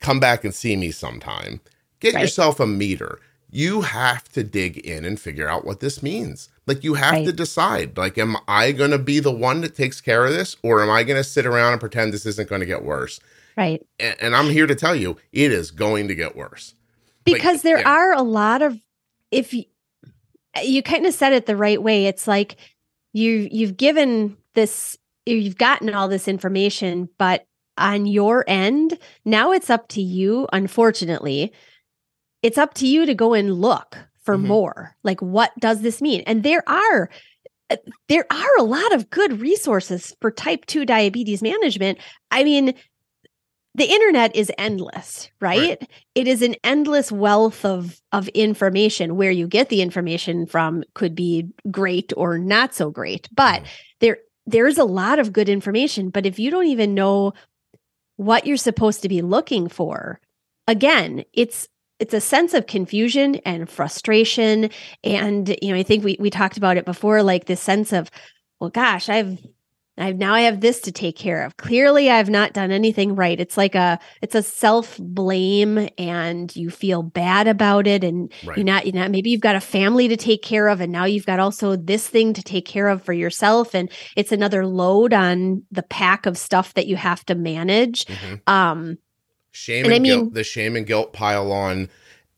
[0.00, 1.60] come back and see me sometime."
[2.00, 2.22] Get right.
[2.22, 3.20] yourself a meter.
[3.50, 6.48] You have to dig in and figure out what this means.
[6.66, 7.26] Like you have right.
[7.26, 10.56] to decide, like, am I going to be the one that takes care of this
[10.62, 13.20] or am I going to sit around and pretend this isn't going to get worse?
[13.56, 13.84] Right.
[13.98, 16.74] And, and, I'm here to tell you, it is going to get worse.
[17.24, 17.92] Because like, there yeah.
[17.92, 18.80] are a lot of,
[19.30, 19.64] if you,
[20.62, 22.56] you kind of said it the right way, it's like
[23.12, 27.46] you, you've given this, you've gotten all this information, but
[27.80, 31.52] on your end, now it's up to you, unfortunately,
[32.42, 34.48] it's up to you to go and look for mm-hmm.
[34.48, 34.96] more.
[35.02, 36.22] Like, what does this mean?
[36.26, 37.10] And there are
[37.70, 37.76] uh,
[38.08, 41.98] there are a lot of good resources for type 2 diabetes management.
[42.30, 42.74] I mean,
[43.74, 45.80] the internet is endless, right?
[45.80, 45.90] right?
[46.14, 51.14] It is an endless wealth of of information where you get the information from could
[51.14, 53.28] be great or not so great.
[53.34, 53.66] But mm.
[54.00, 57.32] there there's a lot of good information, but if you don't even know
[58.20, 60.20] what you're supposed to be looking for,
[60.68, 61.66] again, it's
[61.98, 64.68] it's a sense of confusion and frustration.
[65.02, 68.10] And you know i think we we talked about it before like this sense of
[68.58, 69.38] well gosh i've
[69.98, 71.56] I've now I have this to take care of.
[71.58, 73.38] Clearly I've not done anything right.
[73.38, 78.56] It's like a it's a self-blame and you feel bad about it and Right.
[78.56, 81.04] you're not you know maybe you've got a family to take care of and now
[81.04, 85.12] you've got also this thing to take care of for yourself and it's another load
[85.12, 88.06] on the pack of stuff that you have to manage.
[88.06, 88.40] Mhm.
[88.48, 88.98] Um
[89.52, 91.88] Shame And and, I guilt, mean- the shame and guilt pile on,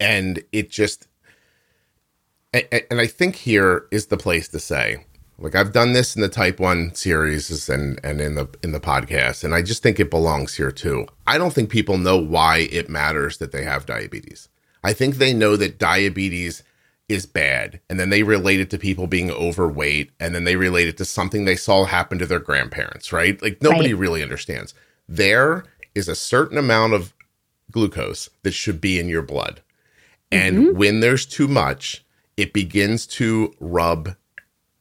[0.01, 1.07] and it just,
[2.55, 5.05] and, and I think here is the place to say,
[5.43, 8.81] like I've done this in the Type One series and and in the in the
[8.81, 11.07] podcast, and I just think it belongs here too.
[11.27, 14.49] I don't think people know why it matters that they have diabetes.
[14.85, 16.63] I think they know that diabetes
[17.09, 20.89] is bad, and then they relate it to people being overweight, and then they relate
[20.89, 23.41] it to something they saw happen to their grandparents, right?
[23.43, 24.01] Like nobody Right.
[24.01, 24.75] really understands.
[25.09, 27.13] There is a certain amount of
[27.71, 29.61] glucose that should be in your blood.
[30.31, 30.79] And mm-hmm.
[30.79, 32.05] when there's too much,
[32.37, 34.15] it begins to rub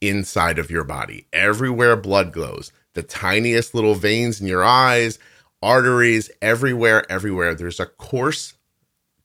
[0.02, 1.28] inside of your body.
[1.32, 5.20] Everywhere blood goes, the tiniest little veins in your eyes,
[5.62, 7.54] arteries, everywhere, everywhere.
[7.56, 8.56] There's a coarse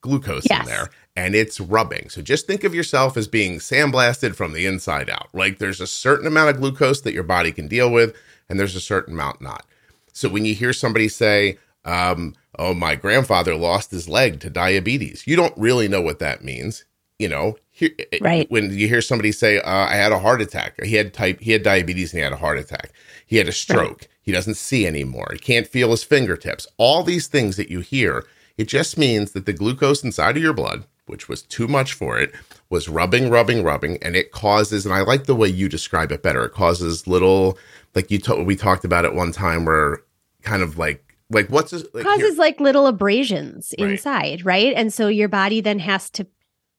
[0.03, 0.61] glucose Yes.
[0.61, 2.11] in there and it's rubbing.
[2.11, 5.29] So just think of yourself as being sandblasted from the inside out.
[5.33, 8.15] Like there's a certain amount of glucose that your body can deal with,
[8.49, 9.65] and there's a certain amount not.
[10.13, 15.27] So when you hear somebody say, um, oh, my grandfather lost his leg to diabetes,
[15.27, 16.85] you don't really know what that means.
[17.19, 17.91] You know, Here-
[18.23, 18.51] Right.
[18.51, 21.53] when you hear somebody say, uh, I had a heart attack, he had type, he
[21.53, 22.91] had diabetes and he had a heart attack.
[23.27, 24.09] He had a stroke.
[24.23, 25.29] He doesn't see anymore.
[25.33, 26.67] He can't feel his fingertips.
[26.79, 28.25] All these things that you hear,
[28.57, 32.19] it just means that the glucose inside of your blood, which was too much for
[32.19, 32.33] it,
[32.71, 34.87] was rubbing, rubbing, rubbing, and it causes.
[34.87, 36.47] And I like the way you describe it better.
[36.47, 37.59] It causes little,
[37.95, 39.99] like you we talked about it one time, where
[40.43, 43.91] kind of like like what's this, like here- causes like little abrasions Right.
[43.91, 44.73] inside, right?
[44.75, 46.27] And so your body then has to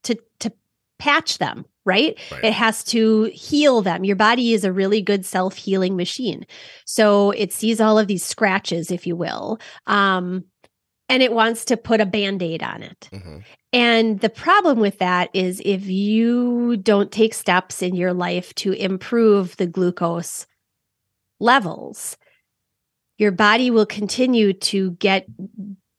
[0.04, 0.52] to to
[1.00, 2.18] patch them, right?
[2.32, 2.46] Right.
[2.46, 4.04] It has to heal them.
[4.04, 6.46] Your body is a really good self-healing machine.
[6.86, 9.60] So it sees all of these scratches, if you will.
[9.86, 10.46] Um
[11.10, 13.10] and it wants to put a band-aid on it.
[13.14, 13.44] Mhm.
[13.72, 18.74] And the problem with that is if you don't take steps in your life to
[18.74, 20.48] improve the glucose
[21.40, 22.18] levels,
[23.18, 25.28] your body will continue to get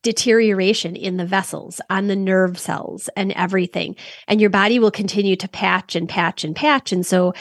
[0.03, 3.97] deterioration in the vessels, on the nerve cells, and everything.
[4.27, 6.93] And your body will continue to patch and patch and patch.
[6.93, 7.35] And so,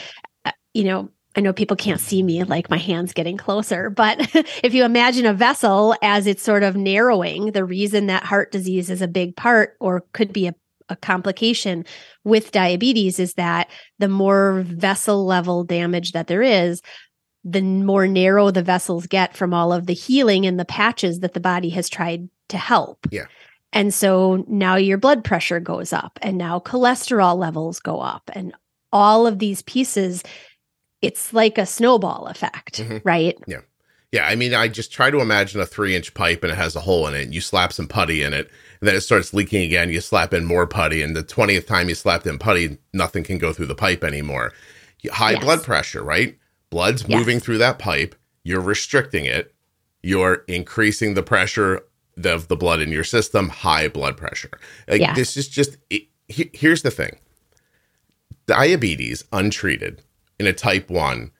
[0.46, 4.18] uh, you know, I know people can't see me like my hands getting closer, but
[4.64, 8.90] if you imagine a vessel as it's sort of narrowing, the reason that heart disease
[8.90, 10.56] is a big part or could be a,
[10.90, 11.86] a complication
[12.24, 16.82] with diabetes is that the more vessel level damage that there is,
[17.50, 21.34] the more narrow the vessels get from all of the healing and the patches that
[21.34, 23.08] the body has tried to help.
[23.12, 23.26] Yeah.
[23.74, 28.54] And so now your blood pressure goes up and now cholesterol levels go up and
[28.92, 30.24] all of these pieces
[31.02, 33.02] it's like a snowball effect, Mhm.
[33.04, 33.38] right?
[33.48, 33.62] Yeah,
[34.12, 36.76] Yeah, I mean, I just try to imagine a three inch pipe and it has
[36.76, 37.24] a hole in it.
[37.24, 38.50] And you slap some putty in it,
[38.82, 39.92] and then it starts leaking again.
[39.92, 43.38] You slap in more putty, and the twentieth time you slap in putty, nothing can
[43.38, 44.54] go through the pipe anymore.
[45.12, 45.44] High Yes.
[45.44, 46.36] blood pressure, right?
[46.70, 47.18] Blood's Yes.
[47.18, 48.16] moving through that pipe.
[48.44, 49.54] You're restricting it.
[50.04, 51.82] You're increasing the pressure
[52.24, 53.50] of the blood in your system.
[53.50, 54.52] High blood pressure.
[54.88, 55.16] Like, Yes.
[55.16, 55.78] This is just.
[55.90, 57.18] It, he- here's the thing.
[58.46, 60.02] Diabetes untreated
[60.40, 61.32] in a type one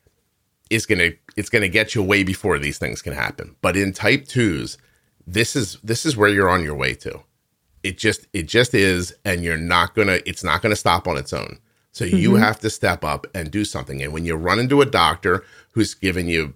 [0.70, 3.76] is going to it's going to get you way before these things can happen but
[3.76, 4.76] in type 2s
[5.26, 7.20] this is this is where you're on your way to
[7.82, 11.08] it just it just is and you're not going to it's not going to stop
[11.08, 11.58] on its own
[11.92, 12.40] so you Mhm.
[12.40, 15.94] have to step up and do something and when you run into a doctor who's
[15.94, 16.54] giving you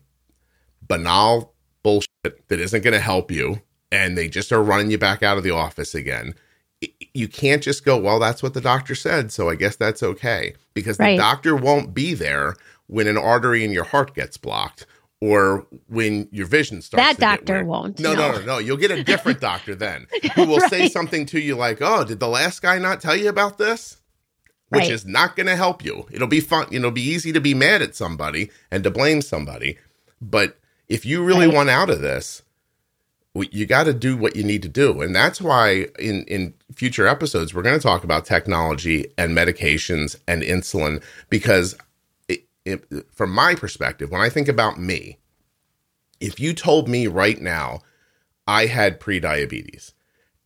[0.87, 2.09] banal bullshit
[2.49, 5.45] that isn't going to help you and they just are running you back out of
[5.45, 6.35] the office again
[7.15, 10.55] you can't just go well that's what the doctor said so i guess that's okay
[10.75, 11.13] because Right.
[11.17, 12.55] the doctor won't be there
[12.87, 14.87] when an artery in your heart gets blocked
[15.21, 18.01] or when your vision starts That doctor won't.
[18.01, 18.59] no, no, no, no.
[18.59, 22.19] You'll get a different doctor then who will say something to you like, "Oh, did
[22.19, 23.99] the last guy not tell you about this?"
[24.73, 24.91] Which Right.
[24.93, 26.07] is not going to help you.
[26.11, 26.67] It'll be fun.
[26.71, 29.77] It'll be easy to be mad at somebody and to blame somebody,
[30.21, 30.59] but
[30.89, 31.55] if you really Right.
[31.55, 32.43] want out of this,
[33.35, 37.07] you got to do what you need to do, and that's why in in future
[37.07, 41.75] episodes we're going to talk about technology and medications and insulin because
[42.29, 45.19] it, it, from my perspective, when I think about me,
[46.21, 47.81] if you told me right now
[48.47, 49.93] I had pre-diabetes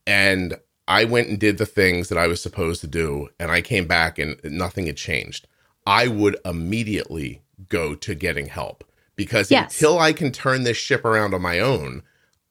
[0.07, 0.57] and
[0.89, 3.87] I went and did the things that I was supposed to do and I came
[3.87, 5.47] back and nothing had changed,
[5.87, 8.85] I would immediately go to getting help
[9.17, 9.75] because Yes.
[9.75, 12.03] until I can turn this ship around on my own,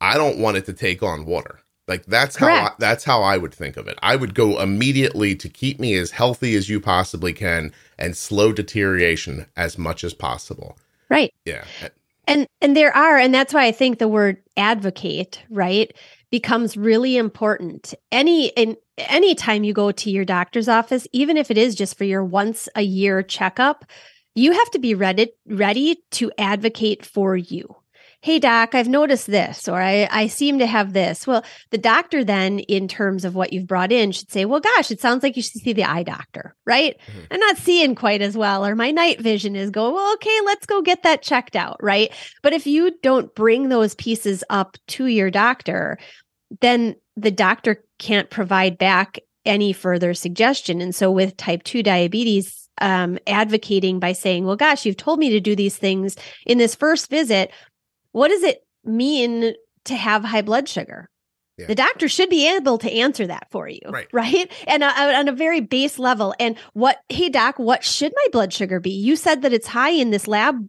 [0.02, 1.60] I don't want it to take on water.
[1.88, 4.00] Like that's how I, that's how I would think of it.
[4.02, 8.52] I would go immediately to keep me as healthy as you possibly can and slow
[8.52, 10.78] deterioration as much as possible.
[11.10, 11.32] Right.
[11.46, 11.64] Yeah.
[12.28, 15.94] And and there are, and that's why I think the word advocate, right,
[16.36, 17.94] becomes really important.
[18.12, 22.04] Any in anytime you go to your doctor's office, even if it is just for
[22.04, 23.86] your once a year checkup,
[24.34, 27.74] you have to be ready ready to advocate for you
[28.26, 32.24] hey doc i've noticed this or I, I seem to have this well the doctor
[32.24, 35.36] then in terms of what you've brought in should say well gosh it sounds like
[35.36, 37.26] you should see the eye doctor right mm-hmm.
[37.30, 40.66] i'm not seeing quite as well or my night vision is going well okay let's
[40.66, 45.06] go get that checked out right but if you don't bring those pieces up to
[45.06, 46.00] your doctor
[46.62, 52.70] then the doctor can't provide back any further suggestion and so with type 2 diabetes
[52.82, 56.76] um, advocating by saying, well, gosh, you've told me to do these things in this
[56.76, 57.52] first visit
[58.12, 61.10] what does it mean to have high blood sugar?
[61.58, 61.68] Yeah.
[61.68, 64.08] The doctor should be able to answer that for you, right?
[64.14, 64.50] right?
[64.68, 66.34] And uh, uh, on a very base level.
[66.40, 68.92] And what, hey, doc, what should my blood sugar be?
[68.92, 70.66] You said that it's high in this lab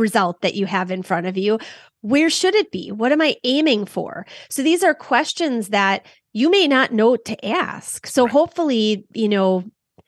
[0.00, 1.58] result that you have in front of you.
[2.00, 2.90] Where should it be?
[2.90, 4.26] What am I aiming for?
[4.48, 8.06] So these are questions that you may not know to ask.
[8.06, 8.32] So right.
[8.32, 9.64] hopefully, you know,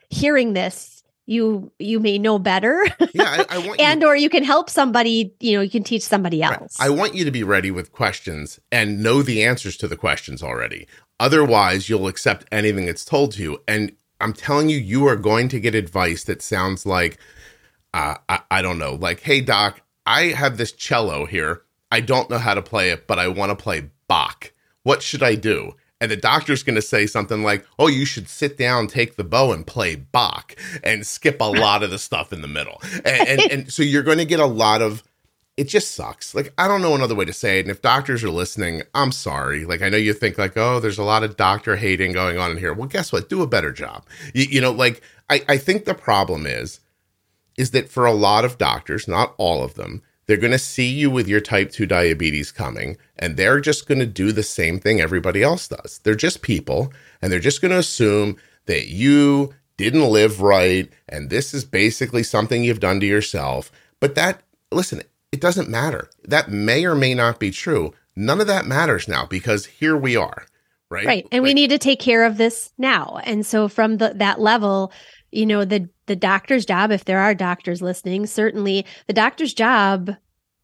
[0.08, 4.28] hearing this you you may know better yeah I, I want and you, or you
[4.28, 6.86] can help somebody you know you can teach somebody else right.
[6.86, 10.42] i want you to be ready with questions and know the answers to the questions
[10.42, 10.86] already
[11.20, 15.48] otherwise you'll accept anything that's told to you and i'm telling you you are going
[15.48, 17.18] to get advice that sounds like
[17.94, 22.30] uh, I, I don't know like hey doc i have this cello here i don't
[22.30, 25.74] know how to play it but i want to play bach what should i do
[26.02, 29.22] and the doctor's going to say something like, "Oh, you should sit down, take the
[29.22, 33.28] bow, and play Bach, and skip a lot of the stuff in the middle." And,
[33.28, 35.04] and, and so you're going to get a lot of.
[35.56, 36.34] It just sucks.
[36.34, 37.66] Like I don't know another way to say it.
[37.66, 39.64] And if doctors are listening, I'm sorry.
[39.64, 42.50] Like I know you think like, oh, there's a lot of doctor hating going on
[42.50, 42.72] in here.
[42.72, 43.28] Well, guess what?
[43.28, 44.04] Do a better job.
[44.34, 46.80] You, you know, like I, I think the problem is,
[47.56, 50.88] is that for a lot of doctors, not all of them, they're going to see
[50.88, 54.78] you with your type 2 diabetes coming, and they're just going to do the same
[54.78, 56.00] thing everybody else does.
[56.04, 58.36] They're just people, and they're just going to assume
[58.66, 63.72] that you didn't live right, and this is basically something you've done to yourself.
[64.00, 66.08] But that, listen, it doesn't matter.
[66.24, 67.92] That may or may not be true.
[68.14, 70.44] None of that matters now because here we are.
[70.90, 71.06] Right.
[71.06, 71.28] Right.
[71.32, 73.18] And like, we need to take care of this now.
[73.24, 74.92] And so from the, that level,
[75.32, 80.10] you know the the doctor's job if there are doctors listening certainly the doctor's job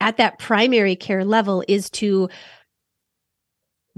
[0.00, 2.28] at that primary care level is to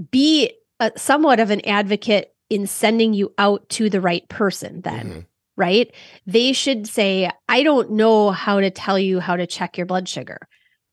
[0.09, 5.07] be a, somewhat of an advocate in sending you out to the right person then
[5.07, 5.19] mm-hmm.
[5.57, 5.93] right?
[6.25, 10.07] They should say i don't know how to tell you how to check your blood
[10.07, 10.47] sugar.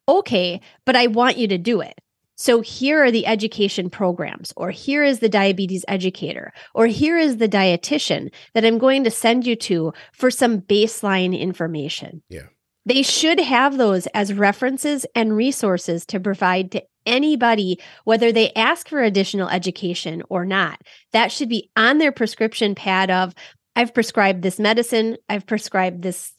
[0.07, 1.99] Okay but i want you to do it
[2.39, 7.39] so here are the education programs, or here is the diabetes educator, or here is
[7.39, 12.23] the dietitian that I'm going to send you to for some baseline information.
[12.29, 12.47] Yeah.
[12.87, 18.89] They should have those as references and resources to provide to anybody, whether they ask
[18.89, 20.81] for additional education or not.
[21.13, 23.35] That should be on their prescription pad of,
[23.75, 26.33] I've prescribed this medicine, I've prescribed this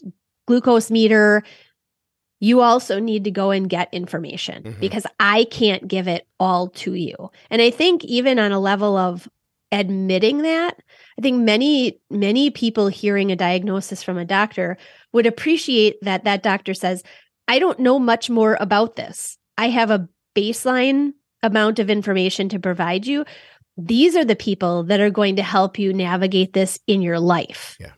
[0.48, 1.44] glucose meter,
[2.40, 4.80] you also need to go and get information mm-hmm.
[4.80, 7.32] because I can't give it all to you.
[7.50, 9.28] And I think even on a level of
[9.72, 10.82] admitting that,
[11.18, 14.78] I think many, many people hearing a diagnosis from a doctor
[15.12, 17.04] would appreciate that that doctor says,
[17.48, 19.38] I don't know much more about this.
[19.58, 23.26] I have a baseline amount of information to provide you.
[23.78, 27.76] These are the people that are going to help you navigate this in your life.
[27.80, 27.92] Yeah.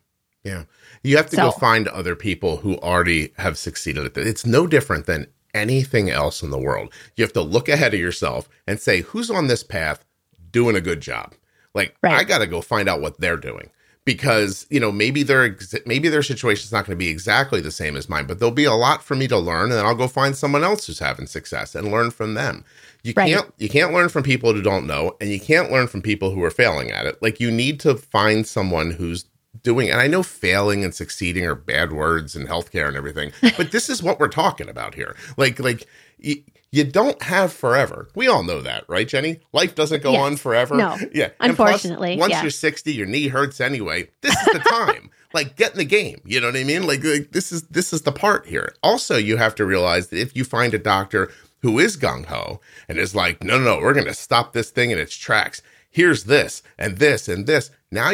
[0.43, 0.63] Yeah.
[1.03, 4.27] You have to so, go find other people who already have succeeded at it.
[4.27, 6.93] It's no different than anything else in the world.
[7.15, 10.05] You have to look ahead of yourself and say, who's on this path
[10.51, 11.33] doing a good job?
[11.73, 12.13] Like, right.
[12.13, 13.71] I got to go find out what they're doing
[14.03, 17.95] because you know maybe their maybe their situation's not going to be exactly the same
[17.95, 20.07] as mine but there'll be a lot for me to learn and then i'll go
[20.07, 22.65] find someone else who's having success and learn from them
[23.03, 23.29] you right.
[23.29, 26.31] can't you can't learn from people who don't know and you can't learn from people
[26.31, 29.25] who are failing at it like you need to find someone who's
[29.63, 33.71] doing and I know failing and succeeding are bad words in healthcare and everything, but
[33.71, 35.15] this is what we're talking about here.
[35.37, 35.87] Like like
[36.17, 38.07] you, you don't have forever.
[38.15, 39.41] We all know that, right, Jenny?
[39.51, 40.21] Life doesn't go yes.
[40.21, 40.77] on forever.
[40.77, 40.97] No.
[41.13, 41.29] Yeah.
[41.41, 42.15] Unfortunately.
[42.15, 42.41] Plus, once yeah.
[42.43, 44.09] you're 60, your knee hurts anyway.
[44.21, 45.09] This is the time.
[45.33, 46.21] like get in the game.
[46.23, 46.87] You know what I mean?
[46.87, 48.73] Like, like this is this is the part here.
[48.81, 51.29] Also, you have to realize that if you find a doctor
[51.61, 54.71] who is gung ho and is like, no, no, no, we're going to stop this
[54.71, 55.61] thing in its tracks.
[55.91, 57.69] Here's this and this and this.
[57.91, 58.13] Now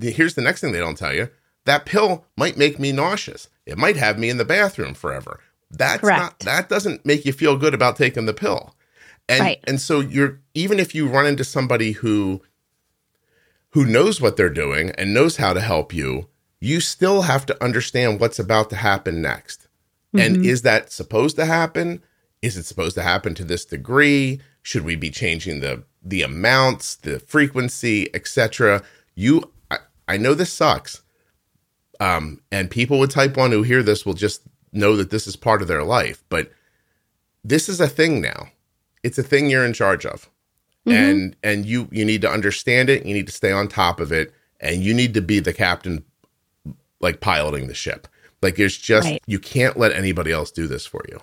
[0.00, 1.28] here's the next thing they don't tell you
[1.64, 3.48] that pill might make me nauseous.
[3.66, 5.40] It might have me in the bathroom forever.
[5.70, 6.18] That's Correct.
[6.20, 8.74] not that doesn't make you feel good about taking the pill.
[9.28, 9.60] And right.
[9.64, 12.42] and so you're even if you run into somebody who
[13.70, 16.28] who knows what they're doing and knows how to help you,
[16.60, 19.66] you still have to understand what's about to happen next.
[20.14, 20.44] And Mhm.
[20.44, 22.02] is that supposed to happen?
[22.42, 24.40] Is it supposed to happen to this degree?
[24.62, 28.82] Should we be changing the the amounts, the frequency, etc.?
[29.14, 31.02] You I, I know this sucks.
[32.00, 34.42] Um, and people with type 1 who hear this will just
[34.72, 36.50] know that this is part of their life, but
[37.44, 38.48] this is a thing now.
[39.04, 40.28] It's a thing you're in charge of.
[40.86, 40.92] Mhm.
[40.94, 44.10] And and you you need to understand it, you need to stay on top of
[44.12, 46.04] it, and you need to be the captain
[47.00, 48.08] like piloting the ship.
[48.42, 49.22] Like there's just Right.
[49.26, 51.20] you can't let anybody else do this for you.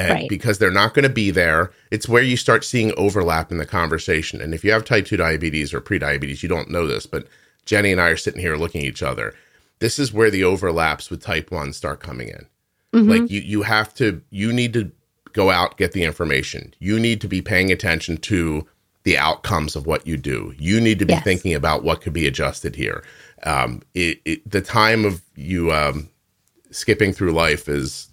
[0.00, 0.28] And Right.
[0.28, 3.66] because they're not going to be there, it's where you start seeing overlap in the
[3.66, 4.40] conversation.
[4.40, 7.26] And if you have type 2 diabetes or pre-diabetes you don't know this, but
[7.66, 9.34] Jenny and I are sitting here looking at each other.
[9.78, 12.46] This is where the overlaps with type 1 start coming in.
[12.94, 13.08] Mhm.
[13.08, 14.90] Like you you have to you need to
[15.32, 16.74] go out get the information.
[16.80, 18.66] You need to be paying attention to
[19.04, 20.54] the outcomes of what you do.
[20.58, 21.24] You need to be Yes.
[21.24, 23.02] thinking about what could be adjusted here.
[23.44, 26.08] Um, it, it, the time of you um,
[26.70, 28.08] skipping through life is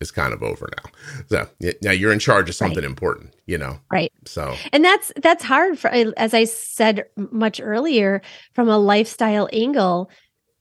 [0.00, 0.90] is kind of over now.
[1.28, 3.80] So now you're in charge of something important, you know.
[3.90, 4.12] Right.
[4.24, 8.22] So And that's that's hard for as I said much earlier
[8.54, 10.10] from a lifestyle angle.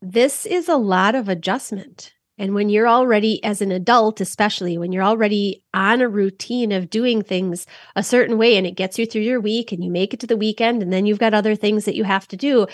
[0.01, 2.13] This is a lot of adjustment.
[2.38, 6.89] And when you're already as an adult, especially when you're already on a routine of
[6.89, 7.65] doing things
[7.95, 10.27] a certain way and it gets you through your week and you make it to
[10.27, 12.67] the weekend and then you've got other things that you have to do,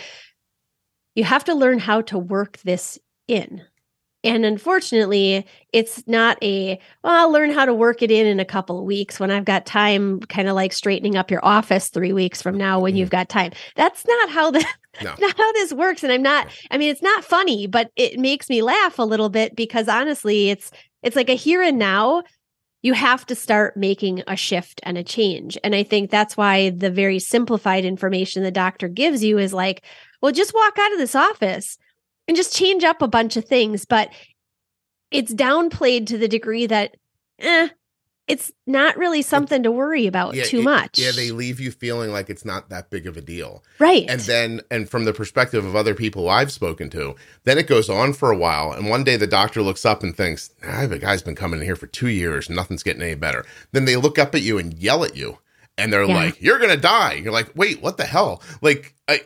[1.16, 3.62] you have to learn how to work this in.
[4.24, 8.46] And unfortunately, it's not a, well, I'll learn how to work it in in a
[8.46, 12.14] couple of weeks when I've got time, kind of like straightening up your office three
[12.14, 13.18] weeks from now when you've mm-hmm.
[13.18, 13.52] got time.
[13.76, 14.66] That's not how the,
[15.04, 15.14] No.
[15.20, 16.04] not how this works.
[16.04, 19.30] And I'm not, I mean, it's not funny, but it makes me laugh a little
[19.30, 20.72] bit because honestly, it's,
[21.02, 22.24] it's like a here and now.
[22.82, 25.58] You have to start making a shift and a change.
[25.64, 29.86] And I think that's why the very simplified information the doctor gives you is like,
[30.22, 31.78] well, just walk out of this office
[32.28, 33.86] and just change up a bunch of things.
[33.86, 34.10] But
[35.12, 36.96] it's downplayed to the degree that,
[37.40, 37.70] eh,
[38.26, 40.98] it's not really something to worry about yeah, too it- much.
[40.98, 43.62] Yeah, they leave you feeling like it's not that big of a deal.
[43.80, 44.06] right.
[44.10, 47.90] And then, and from the perspective of other people I've spoken to, then it goes
[47.90, 48.72] on for a while.
[48.72, 51.66] And one day the doctor looks up and thinks, ah, the guy's been coming in
[51.66, 52.50] here for two years.
[52.50, 53.46] Nothing's getting any better.
[53.74, 55.40] Then they look up at you and yell at you.
[55.78, 56.16] And they're Yeah.
[56.16, 57.14] like, you're going to die.
[57.14, 58.44] You're like, wait, what the hell?
[58.62, 59.22] Like, I,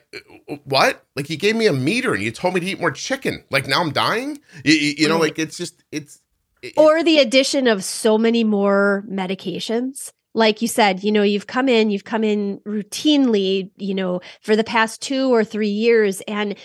[0.64, 1.04] what?
[1.16, 3.44] Like, you gave me a meter and you told me to eat more chicken.
[3.52, 4.40] Like, now I'm dying?
[4.64, 5.22] You, you, you know, mm.
[5.22, 6.22] like, it's just, it's,
[6.62, 11.48] it- or the addition of so many more medications like you said you know you've
[11.48, 16.22] come in you've come in routinely you know for the past 2 or 3 years
[16.28, 16.56] and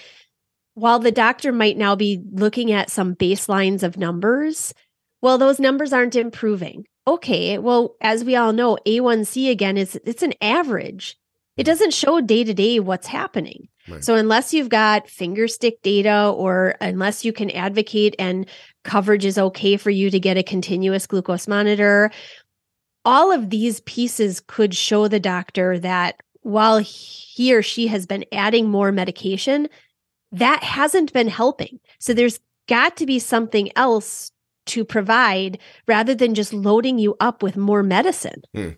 [0.74, 4.74] while the doctor might now be looking at some baselines of numbers
[5.22, 10.22] well those numbers aren't improving okay well as we all know A1C again is it's
[10.22, 11.16] an average
[11.56, 14.04] it doesn't show day to day what's happening Right.
[14.04, 18.46] so unless you've got finger stick data or unless you can advocate and
[18.84, 22.12] coverage is okay for you to get a continuous glucose monitor,
[23.04, 28.24] all of these pieces could show the doctor that while he or she has been
[28.32, 29.68] adding more medication,
[30.30, 31.80] that hasn't been helping.
[31.98, 32.38] So there's
[32.68, 34.30] got to be something else
[34.66, 38.42] to provide rather than just loading you up with more medicine.
[38.54, 38.76] Mm,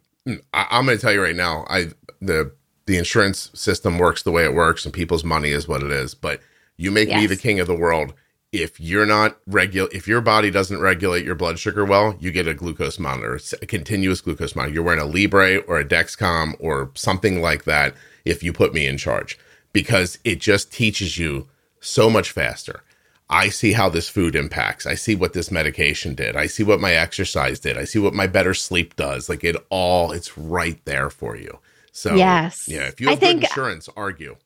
[0.53, 1.89] I, I'm going to tell you right now, I
[2.21, 2.53] the
[2.87, 6.15] the insurance system works the way it works, and people's money is what it is.
[6.15, 6.41] But
[6.77, 8.15] you make me the king of the world.
[8.53, 12.47] If you're not regular, if your body doesn't regulate your blood sugar well, you get
[12.47, 14.75] a glucose monitor, a continuous glucose monitor.
[14.75, 17.95] You're wearing a Libre or a Dexcom or something like that.
[18.25, 19.39] If you put me in charge,
[19.73, 21.49] because it just teaches you
[21.81, 22.83] so much faster.
[23.31, 24.87] I see how this food impacts.
[24.87, 26.37] I see what this medication did.
[26.37, 27.79] I see what my exercise did.
[27.79, 29.29] I see what my better sleep does.
[29.29, 31.59] Like it all, it's right there for you.
[31.93, 32.69] So Yes.
[32.69, 32.83] yeah.
[32.87, 34.37] If you I have good insurance, argue.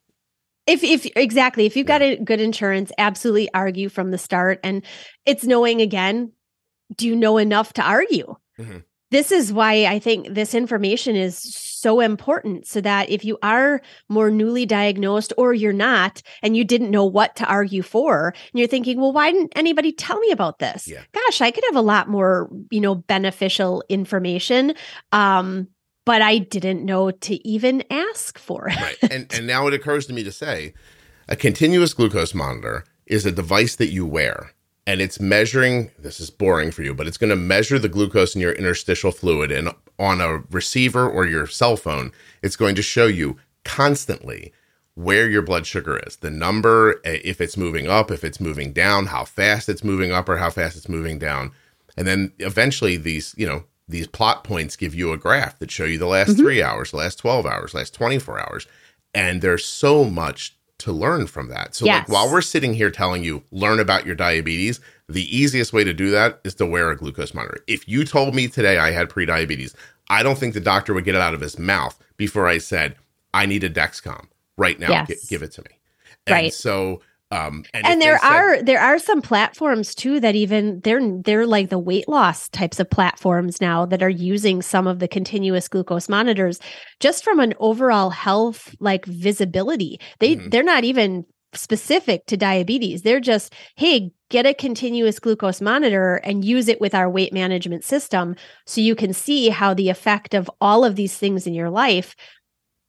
[0.66, 4.84] If if exactly, if you've got a good insurance, absolutely argue from the start and
[5.24, 6.32] it's knowing again,
[6.94, 8.36] do you know enough to argue?
[8.58, 8.84] Mhm.
[9.10, 13.80] This is why I think this information is so important so that if you are
[14.08, 18.58] more newly diagnosed or you're not and you didn't know what to argue for and
[18.58, 20.86] you're thinking, well, why didn't anybody tell me about this?
[20.88, 21.02] Yeah.
[21.12, 24.74] Gosh, I could have a lot more, you know, beneficial information.
[25.12, 25.68] Um,
[26.04, 28.76] but I didn't know to even ask for it.
[28.76, 28.96] Right.
[29.10, 30.72] and and now it occurs to me to say
[31.28, 34.52] a continuous glucose monitor is a device that you wear
[34.88, 38.34] and it's measuring this is boring for you, but it's going to measure the glucose
[38.34, 39.68] in your interstitial fluid and
[39.98, 42.10] on a receiver or your cell phone,
[42.42, 43.36] it's going to show you
[43.66, 44.50] constantly
[44.94, 48.72] where your blood sugar is, the number, eh, if it's moving up, if it's moving
[48.72, 51.52] down, how fast it's moving up or how fast it's moving down.
[51.94, 55.84] And then eventually these, you know, these plot points give you a graph that show
[55.84, 56.42] you the last Mm-hmm.
[56.42, 58.66] three hours, the last 12 hours, last 24 hours.
[59.14, 61.74] And there's so much to learn from that.
[61.74, 62.00] So Yes.
[62.00, 65.94] like while we're sitting here telling you learn about your diabetes, The easiest way to
[65.94, 67.60] do that is to wear a glucose monitor.
[67.66, 69.74] If you told me today I had prediabetes,
[70.10, 72.94] I don't think the doctor would get it out of his mouth before I said,
[73.32, 74.26] I need a Dexcom
[74.58, 74.90] right now.
[74.90, 75.08] Yes.
[75.08, 75.70] G- give it to me.
[76.26, 76.52] And Right.
[76.52, 77.00] So,
[77.30, 81.46] um, and, and there said- are there are some platforms too that even they're they're
[81.46, 85.68] like the weight loss types of platforms now that are using some of the continuous
[85.68, 86.58] glucose monitors
[87.00, 90.00] just from an overall health like visibility.
[90.20, 90.50] They Mhm.
[90.50, 91.24] they're not even
[91.54, 93.02] specific to diabetes.
[93.02, 97.82] They're just hey get a continuous glucose monitor and use it with our weight management
[97.84, 101.70] system so you can see how the effect of all of these things in your
[101.70, 102.14] life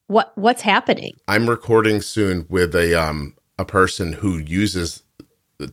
[0.07, 1.13] what what's happening.
[1.27, 5.03] I'm recording soon with a um a person who uses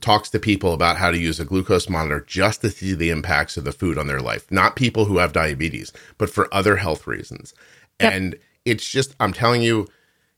[0.00, 3.56] talks to people about how to use a glucose monitor just to see the impacts
[3.56, 4.50] of the food on their life.
[4.50, 7.54] Not people who have diabetes, but for other health reasons.
[8.00, 8.12] Yep.
[8.12, 9.86] And it's just I'm telling you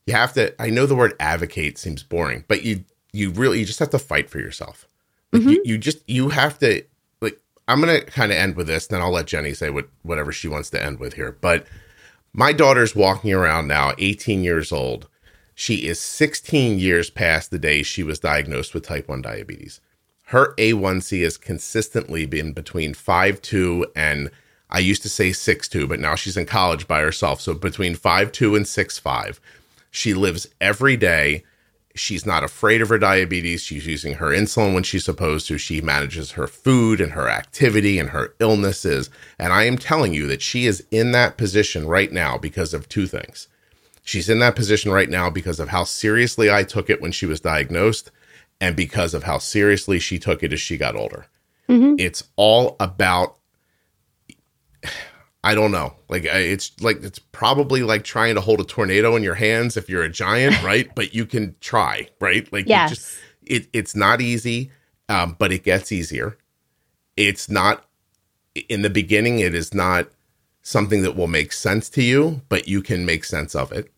[0.06, 3.64] you have to I know the word advocate seems boring, but you you really you
[3.64, 4.86] just have to fight for yourself.
[5.32, 5.60] Like you, mm-hmm.
[5.64, 6.82] you just you have to
[7.22, 10.32] like I'm gonna kind of end with this, then I'll let Jenny say what whatever
[10.32, 11.32] she wants to end with here.
[11.40, 11.66] But
[12.34, 15.08] my daughter's walking around now, 18 years old.
[15.60, 19.80] She is 16 years past the day she was diagnosed with type 1 diabetes.
[20.26, 24.30] Her A1C has consistently been between 5.2 and
[24.70, 27.40] I used to say 6.2, but now she's in college by herself.
[27.40, 29.40] So between 5.2 and 6.5.
[29.90, 31.42] She lives every day.
[31.96, 33.60] She's not afraid of her diabetes.
[33.60, 35.58] She's using her insulin when she's supposed to.
[35.58, 39.10] She manages her food and her activity and her illnesses.
[39.40, 42.88] And I am telling you that she is in that position right now because of
[42.88, 43.48] two things.
[44.08, 47.26] She's in that position right now because of how seriously I took it when she
[47.26, 48.10] was diagnosed
[48.58, 51.26] and because of how seriously she took it as she got older.
[51.68, 52.00] Mhm.
[52.00, 53.36] It's all about
[55.44, 55.92] I don't know.
[56.08, 59.90] Like it's like it's probably like trying to hold a tornado in your hands if
[59.90, 60.88] you're a giant, right?
[60.94, 62.50] but you can try, right?
[62.50, 64.70] Like yes just it it's not easy,
[65.10, 66.38] um, but it gets easier.
[67.18, 67.84] It's not
[68.70, 69.40] in the beginning.
[69.40, 70.08] It is not
[70.62, 73.92] something that will make sense to you, but you can make sense of it.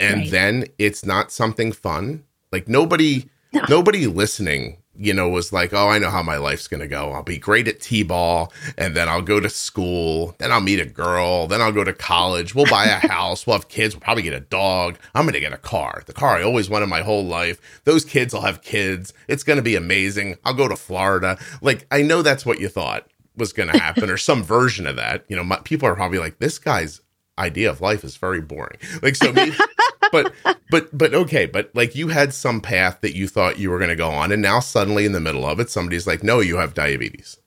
[0.00, 0.30] And Right.
[0.30, 2.24] then it's not something fun.
[2.52, 3.64] Like nobody, No.
[3.68, 7.12] nobody listening, you know, was like, "Oh, I know how my life's gonna go.
[7.12, 10.34] I'll be great at t-ball, and then I'll go to school.
[10.38, 11.46] Then I'll meet a girl.
[11.46, 12.54] Then I'll go to college.
[12.54, 13.46] We'll buy a house.
[13.46, 13.94] We'll have kids.
[13.94, 14.98] We'll probably get a dog.
[15.14, 16.02] I'm gonna get a car.
[16.06, 17.60] The car I always wanted my whole life.
[17.84, 19.12] Those kids will have kids.
[19.28, 20.36] It's gonna be amazing.
[20.44, 21.38] I'll go to Florida.
[21.62, 24.96] Like I know that's what you thought was going to happen or some version of
[24.96, 25.24] that.
[25.28, 27.00] You know, my, people are probably like, this guy's
[27.38, 28.76] idea of life is very boring.
[29.02, 29.56] Like, so, maybe,
[30.12, 30.32] but,
[30.70, 31.46] but, but okay.
[31.46, 34.32] But like you had some path that you thought you were going to go on.
[34.32, 37.38] And now suddenly in the middle of it, somebody's like, no, you have diabetes.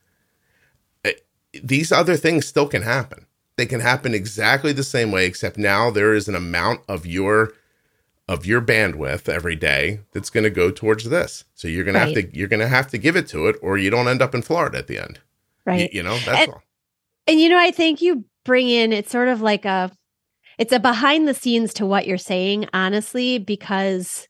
[1.05, 1.14] Eh,
[1.64, 3.26] These other things still can happen.
[3.55, 7.53] They can happen exactly the same way, except now there is an amount of your
[8.28, 11.43] of your bandwidth every day that's going to go towards this.
[11.53, 13.57] So you're going to have to you're going to have to give it to it,
[13.61, 15.20] or you don't end up in Florida at the end.
[15.68, 16.64] Y- right You, know, that's And- all.
[17.28, 19.91] And you know, I think you bring in it's sort of like a
[20.57, 24.27] it's a behind the scenes to what you're saying, honestly, because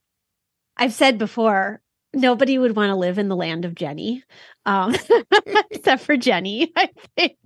[0.77, 1.81] I've said before,
[2.13, 4.23] nobody would want to live in the land of Jenny.
[4.65, 4.95] Um
[5.71, 7.37] except for Jenny, I think.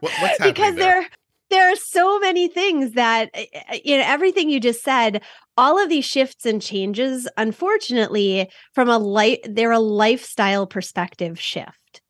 [0.00, 1.02] What, what's because there?
[1.02, 1.08] there
[1.50, 3.42] there are so many things that uh,
[3.72, 5.22] uh, you know everything you just said
[5.56, 12.00] all of these shifts and changes unfortunately from a life they're a lifestyle perspective shift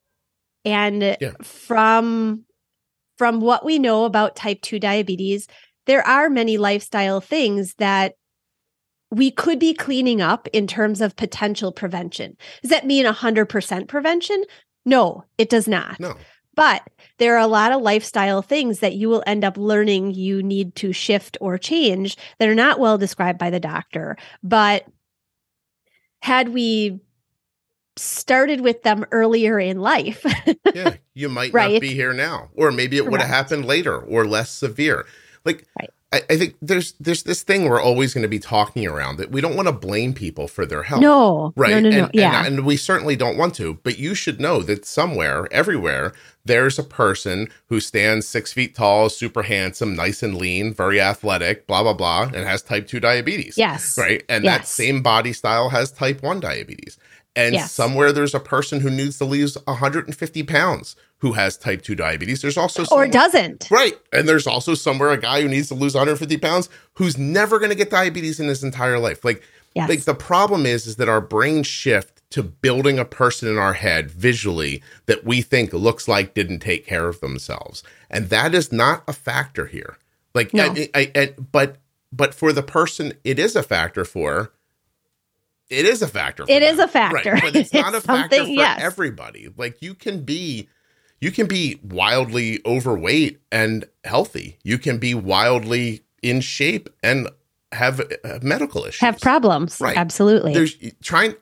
[0.64, 1.32] and Yeah.
[1.42, 2.44] from
[3.16, 5.46] from what we know about type 2 diabetes
[5.86, 8.14] there are many lifestyle things that
[9.10, 12.36] we could be cleaning up in terms of potential prevention.
[12.62, 14.44] Does that mean 100% prevention?
[14.84, 15.98] No it does not.
[16.00, 16.14] No,
[16.56, 16.82] but
[17.18, 20.74] there are a lot of lifestyle things that you will end up learning you need
[20.76, 24.16] to shift or change that are not well described by the doctor.
[24.42, 24.86] But
[26.22, 27.00] had we
[27.96, 30.24] started with them earlier in life,
[30.74, 34.26] yeah, you might not be here now, or maybe it would have happened later or
[34.26, 35.06] less severe.
[35.44, 35.90] Like, Right.
[36.12, 39.32] I, I think there's there's this thing we're always going to be talking around that
[39.32, 41.00] we don't want to blame people for their health.
[41.00, 41.70] no, Right.
[41.72, 42.04] no, no, no.
[42.04, 42.44] and, yeah.
[42.46, 46.12] And, and we certainly don't want to, but you should know that somewhere, everywhere,
[46.44, 51.66] there's a person who stands six feet tall, super handsome, nice and lean, very athletic,
[51.66, 53.58] blah, blah, blah, and has type 2 diabetes.
[53.58, 53.98] yes.
[53.98, 54.22] Right.
[54.28, 56.96] And that same body style has type 1 diabetes.
[57.36, 57.72] And Yes.
[57.72, 62.42] somewhere there's a person who needs to lose 150 pounds who has type 2 diabetes.
[62.42, 63.66] There's also Or doesn't.
[63.70, 63.94] Right.
[64.12, 67.70] And there's also somewhere a guy who needs to lose 150 pounds who's never going
[67.70, 69.24] to get diabetes in his entire life.
[69.24, 69.42] Like,
[69.74, 69.88] Yes.
[69.88, 73.72] like the problem is, is that our brains shift to building a person in our
[73.72, 77.82] head visually that we think looks like didn't take care of themselves.
[78.10, 79.96] And that is not a factor here.
[80.34, 80.66] Like, No.
[80.76, 81.76] I, I, I, but,
[82.12, 84.52] but for the person it is a factor for,
[85.70, 86.44] it is a factor.
[86.44, 86.62] It them.
[86.62, 88.80] is a factor, right, but it's not it's a factor for yes.
[88.82, 89.48] everybody.
[89.56, 90.68] Like you can be,
[91.20, 94.58] you can be wildly overweight and healthy.
[94.62, 97.28] You can be wildly in shape and
[97.72, 99.80] have uh, medical issues, have problems.
[99.80, 100.54] Right, absolutely.
[100.54, 101.34] There's trying.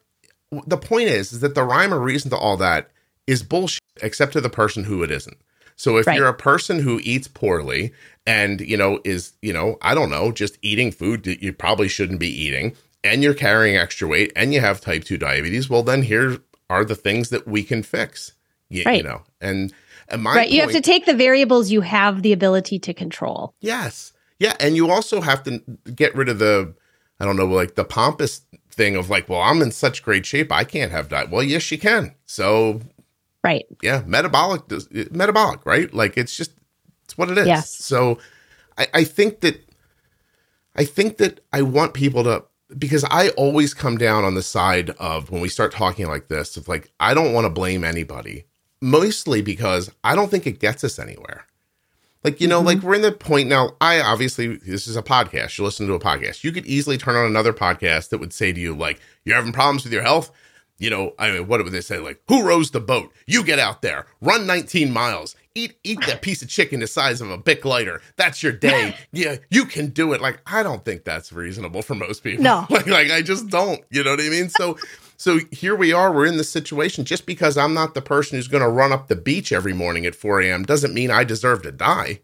[0.67, 2.91] The point is, is that the rhyme or reason to all that
[3.27, 5.39] is bullshit, except to the person who it isn't.
[5.77, 6.17] So if right.
[6.17, 7.93] you're a person who eats poorly
[8.27, 11.89] and, you know, is, you know, I don't know, just eating food that you probably
[11.89, 15.83] shouldn't be eating and you're carrying extra weight and you have type 2 diabetes, well
[15.83, 16.39] then here
[16.71, 18.33] are the things that we can fix.
[18.69, 18.99] You, right.
[18.99, 19.23] you know.
[19.41, 19.73] And,
[20.09, 22.95] and my Right, point, you have to take the variables you have the ability to
[22.95, 23.55] control.
[23.61, 24.13] Yes.
[24.39, 25.63] Yeah, and you also have to
[25.95, 26.75] get rid of the
[27.21, 28.41] I don't know, like the pompous
[28.73, 31.31] thing of like, well, I'm in such great shape, I can't have diet.
[31.31, 32.17] Well, yes, you can.
[32.27, 32.81] So
[33.45, 33.65] Right.
[33.83, 34.03] Yeah.
[34.07, 34.63] Metabolic,
[35.13, 35.93] metabolic, right?
[35.93, 36.53] Like it's just,
[37.05, 37.47] it's what it is.
[37.47, 37.71] Yes.
[37.75, 38.19] So
[38.79, 39.65] I, I think that,
[40.75, 42.45] I think that I want people to,
[42.79, 46.57] because I always come down on the side of when we start talking like this,
[46.57, 48.45] of like, I don't want to blame anybody,
[48.81, 51.47] mostly because I don't think it gets us anywhere.
[52.25, 52.67] Like, you know, mm-hmm.
[52.67, 53.71] like we're in the point now.
[53.81, 55.59] I obviously, this is a podcast.
[55.59, 56.45] You listen to a podcast.
[56.45, 59.53] You could easily turn on another podcast that would say to you, like, you're having
[59.53, 60.31] problems with your health
[60.83, 61.99] you know, I mean, what would they say?
[61.99, 63.13] Like, who rows the boat?
[63.25, 67.21] You get out there, run 19 miles, eat eat that piece of chicken the size
[67.21, 68.01] of a Bic lighter.
[68.17, 68.97] That's your day.
[69.13, 70.21] yeah, you can do it.
[70.21, 72.45] Like, I don't think that's reasonable for most people.
[72.45, 73.83] No, like, like I just don't.
[73.91, 74.49] You know what I mean?
[74.49, 74.79] So,
[75.17, 76.13] so here we are.
[76.13, 77.05] We're in this situation.
[77.05, 80.07] Just because I'm not the person who's going to run up the beach every morning
[80.07, 80.65] at 4 a.m.
[80.65, 82.21] doesn't mean I deserve to die.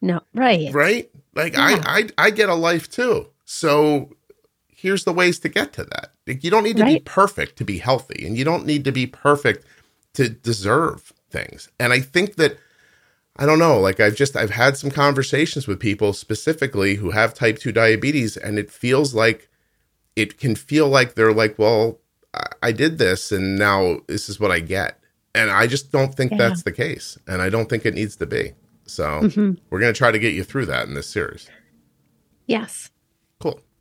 [0.00, 1.10] No, right, right.
[1.34, 1.80] Like yeah.
[1.84, 3.28] I, I, I get a life too.
[3.44, 4.10] So
[4.68, 6.10] here's the ways to get to that.
[6.26, 6.94] You don't need to right.
[6.94, 9.64] be perfect to be healthy, and you don't need to be perfect
[10.14, 11.68] to deserve things.
[11.80, 12.58] And I think that
[13.36, 17.32] I don't know, like I've just I've had some conversations with people specifically who have
[17.32, 19.48] type 2 diabetes and it feels like
[20.16, 21.98] it can feel like they're like, well,
[22.62, 24.98] I did this and now this is what I get.
[25.34, 26.38] And I just don't think yeah.
[26.38, 27.16] that's the case.
[27.26, 28.52] And I don't think it needs to be.
[28.86, 29.52] So mm-hmm.
[29.70, 31.48] we're going to try to get you through that in this series.
[32.46, 32.90] Yes.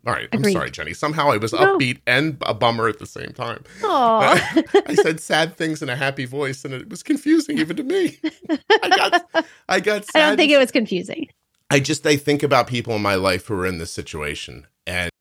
[0.06, 0.48] All right, Agreed.
[0.48, 0.94] I'm sorry, Jenny.
[0.94, 1.78] Somehow I was no.
[1.78, 3.64] upbeat and a bummer at the same time.
[3.82, 4.88] Aww.
[4.88, 8.18] I said sad things in a happy voice, and it was confusing even to me.
[8.50, 10.06] I got, I got.
[10.16, 11.28] I don't think it was confusing.
[11.70, 15.12] I just I think about people in my life who are in this situation, and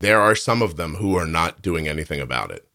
[0.00, 2.66] there are some of them who are not doing anything about it,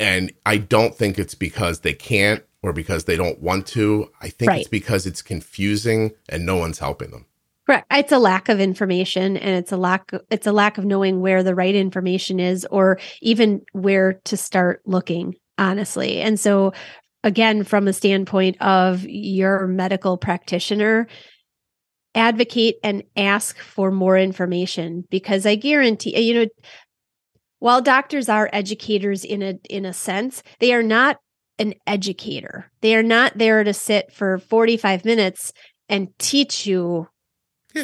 [0.00, 4.10] and I don't think it's because they can't or because they don't want to.
[4.20, 4.60] I think right.
[4.62, 7.26] it's because it's confusing and no one's helping them.
[7.66, 7.86] Correct.
[7.92, 11.42] It's a lack of information and it's a lack it's a lack of knowing where
[11.42, 16.20] the right information is or even where to start looking, honestly.
[16.20, 16.72] And so
[17.24, 21.08] again, from a standpoint of your medical practitioner,
[22.14, 26.46] advocate and ask for more information because I guarantee you know
[27.58, 31.18] while doctors are educators in a in a sense, they are not
[31.58, 32.70] an educator.
[32.82, 35.52] They are not there to sit for 45 minutes
[35.88, 37.08] and teach you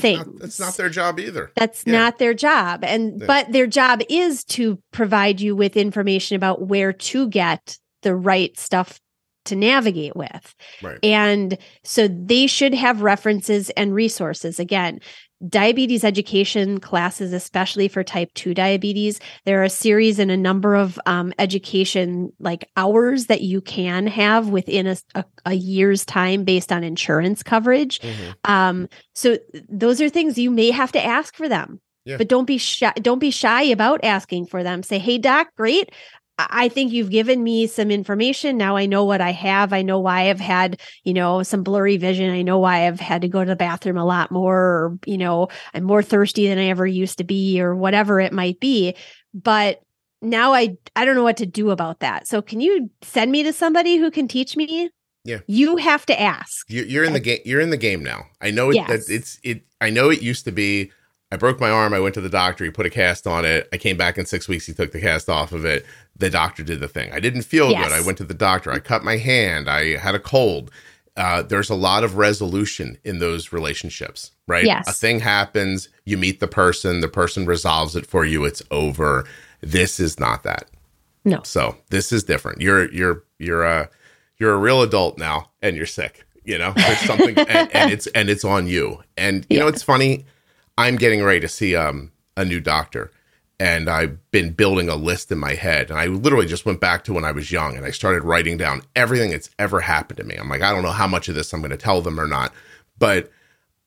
[0.01, 0.41] things.
[0.41, 1.53] That's not their job either.
[1.57, 1.93] That's yeah.
[1.93, 2.85] not their job.
[2.85, 3.27] And yeah.
[3.27, 8.59] but their job is to provide you with information about where to get the right
[8.59, 9.01] stuff
[9.45, 10.55] to navigate with.
[10.83, 10.99] Right.
[11.03, 14.61] And so they should have references and resources.
[14.61, 15.01] Again,
[15.49, 20.75] diabetes education classes, especially for type 2 diabetes, there are a series and a number
[20.75, 26.45] of um, education like hours that you can have within a, a, a year's time
[26.45, 28.01] based on insurance coverage.
[28.01, 28.31] Mm-hmm.
[28.45, 29.39] Um, so
[29.69, 31.81] those are things you may have to ask for them.
[32.05, 32.17] Yeah.
[32.17, 32.93] But don't be shy.
[32.97, 34.83] Don't be shy about asking for them.
[34.83, 35.93] Say, "Hey, doc, great.
[36.39, 38.57] I think you've given me some information.
[38.57, 39.73] Now I know what I have.
[39.73, 42.31] I know why I've had, you know, some blurry vision.
[42.31, 45.19] I know why I've had to go to the bathroom a lot more, or, you
[45.19, 48.97] know, I'm more thirsty than I ever used to be, or whatever it might be.
[49.35, 49.83] But
[50.21, 52.27] now I I don't know what to do about that.
[52.27, 54.91] So can you send me to somebody who can teach me?
[55.25, 55.39] Yeah.
[55.47, 56.67] You have to ask.
[56.69, 57.41] You're in the game.
[57.45, 58.25] You're in the game now.
[58.41, 58.89] I know it, yes.
[58.89, 59.65] that it's it.
[59.81, 60.91] I know it used to be.
[61.33, 61.95] I broke my arm.
[61.95, 62.65] I went to the doctor.
[62.65, 63.69] He put a cast on it.
[63.73, 64.67] I came back in six weeks.
[64.67, 67.13] He took the cast off of it the doctor did the thing.
[67.13, 67.89] I didn't feel yes.
[67.89, 67.93] good.
[67.93, 68.71] I went to the doctor.
[68.71, 69.69] I cut my hand.
[69.69, 70.71] I had a cold.
[71.17, 74.65] Uh, there's a lot of resolution in those relationships, right?
[74.65, 74.89] Yes.
[74.89, 79.25] A thing happens, you meet the person, the person resolves it for you, it's over.
[79.61, 80.71] This is not that.
[81.25, 81.43] No.
[81.45, 82.61] So this is different.
[82.61, 83.91] You're you're you're a
[84.39, 86.25] you're a real adult now, and you're sick.
[86.45, 89.03] You know, there's something, and, and, it's and it's on you.
[89.17, 89.61] And you yeah.
[89.61, 90.25] know, it's funny.
[90.79, 93.11] I'm getting ready to see um a new doctor,
[93.61, 95.91] and I've been building a list in my head.
[95.91, 98.57] And I literally just went back to when I was young and I started writing
[98.57, 100.37] down everything that's ever happened to me.
[100.37, 102.27] I'm like, I don't know how much of this I'm going to tell them or
[102.27, 102.53] not.
[102.99, 103.31] But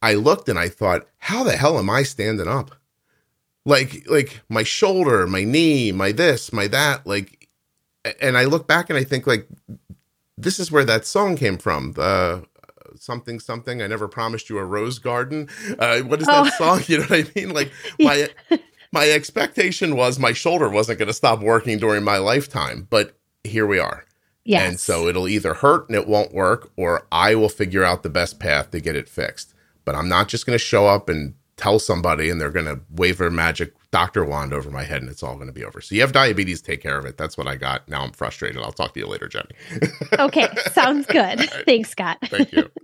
[0.01, 2.75] I looked and I thought, how the hell am I standing up?
[3.65, 7.49] like like my shoulder, my knee, my this, my that, like
[8.21, 9.47] and I look back and I think like
[10.37, 11.93] this is where that song came from.
[11.93, 12.45] The
[12.99, 15.49] something something I never promised you a rose garden.
[15.79, 16.57] Uh, what is that oh.
[16.57, 16.81] song?
[16.87, 17.49] You know what I mean?
[17.53, 18.29] Like my
[18.91, 23.65] my expectation was my shoulder wasn't going to stop working during my lifetime, but here
[23.65, 24.05] we are.
[24.45, 24.69] Yes.
[24.69, 28.09] And so it'll either hurt and it won't work, or I will figure out the
[28.09, 29.53] best path to get it fixed.
[29.83, 32.81] But I'm not just going to show up and tell somebody and they're going to
[32.89, 35.81] wave their magic doctor wand over my head and it's all going to be over.
[35.81, 37.17] So you have diabetes, take care of it.
[37.17, 37.87] That's what I got.
[37.87, 38.61] Now I'm frustrated.
[38.61, 39.51] I'll talk to you later, Jenny.
[40.19, 40.49] okay.
[40.71, 41.39] Sounds good.
[41.39, 41.63] Right.
[41.65, 42.17] Thanks, Scott.
[42.23, 42.69] Thank you.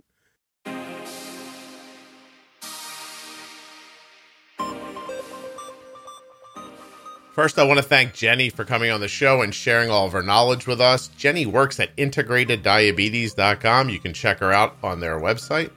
[7.31, 10.11] First, I want to thank Jenny for coming on the show and sharing all of
[10.11, 11.07] her knowledge with us.
[11.07, 13.89] Jenny works at integrateddiabetes.com.
[13.89, 15.71] You can check her out on their website.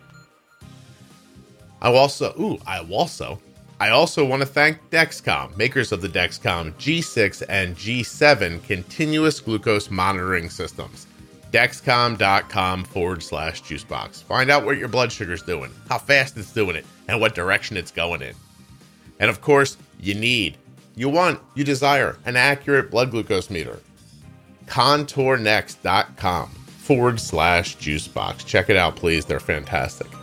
[1.85, 3.39] I also, ooh, I also,
[3.79, 9.91] I also want to thank Dexcom, makers of the Dexcom G6 and G7 continuous glucose
[9.91, 11.07] monitoring systems.
[11.53, 14.23] Dexcom.com forward slash juicebox.
[14.23, 17.77] Find out what your blood sugar's doing, how fast it's doing it, and what direction
[17.77, 18.35] it's going in.
[19.21, 20.57] And of course, you need,
[20.97, 23.79] you want, you desire an accurate blood glucose meter.
[24.69, 28.47] ContourNext.com forward slash juicebox.
[28.47, 29.27] Check it out, please.
[29.27, 30.14] They're fantastic.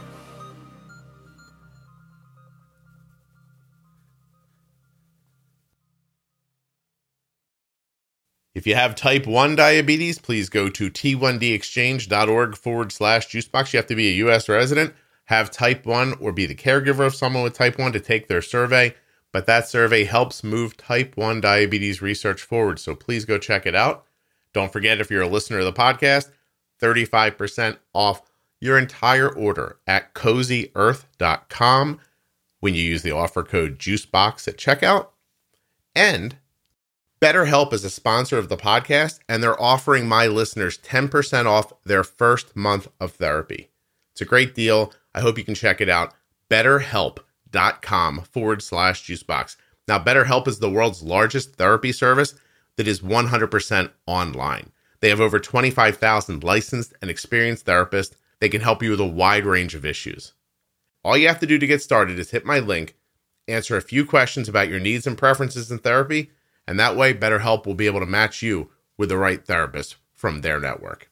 [8.53, 13.71] If you have type 1 diabetes, please go to t1dexchange.org forward slash juicebox.
[13.71, 14.49] You have to be a U.S.
[14.49, 14.93] resident,
[15.25, 18.41] have type 1, or be the caregiver of someone with type 1 to take their
[18.41, 18.93] survey.
[19.31, 22.79] But that survey helps move type 1 diabetes research forward.
[22.79, 24.05] So please go check it out.
[24.53, 26.29] Don't forget, if you're a listener of the podcast,
[26.81, 28.21] 35% off
[28.59, 31.99] your entire order at cozyearth.com
[32.59, 35.07] when you use the offer code JUICEBOX at checkout.
[35.95, 36.35] And
[37.21, 42.03] BetterHelp is a sponsor of the podcast, and they're offering my listeners 10% off their
[42.03, 43.69] first month of therapy.
[44.11, 44.91] It's a great deal.
[45.13, 46.15] I hope you can check it out.
[46.49, 49.55] BetterHelp.com forward slash juicebox.
[49.87, 52.33] Now, BetterHelp is the world's largest therapy service
[52.77, 54.71] that is 100% online.
[54.99, 58.15] They have over 25,000 licensed and experienced therapists.
[58.39, 60.33] They can help you with a wide range of issues.
[61.03, 62.95] All you have to do to get started is hit my link,
[63.47, 66.31] answer a few questions about your needs and preferences in therapy
[66.67, 70.41] and that way, BetterHelp will be able to match you with the right therapist from
[70.41, 71.09] their network.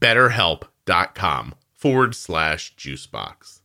[0.00, 3.60] BetterHelp.com forward slash juicebox.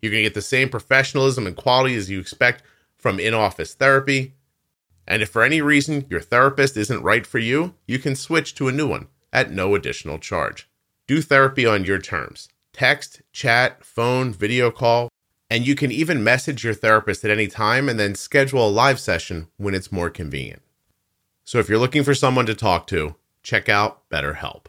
[0.00, 2.62] You're going to get the same professionalism and quality as you expect
[2.96, 4.34] from in office therapy.
[5.06, 8.68] And if for any reason your therapist isn't right for you, you can switch to
[8.68, 10.68] a new one at no additional charge.
[11.06, 15.08] Do therapy on your terms text, chat, phone, video call,
[15.50, 18.98] and you can even message your therapist at any time and then schedule a live
[18.98, 20.62] session when it's more convenient.
[21.44, 24.66] So if you're looking for someone to talk to, check out BetterHelp.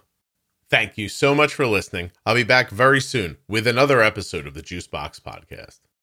[0.69, 2.11] Thank you so much for listening.
[2.25, 5.79] I'll be back very soon with another episode of the Juicebox Podcast.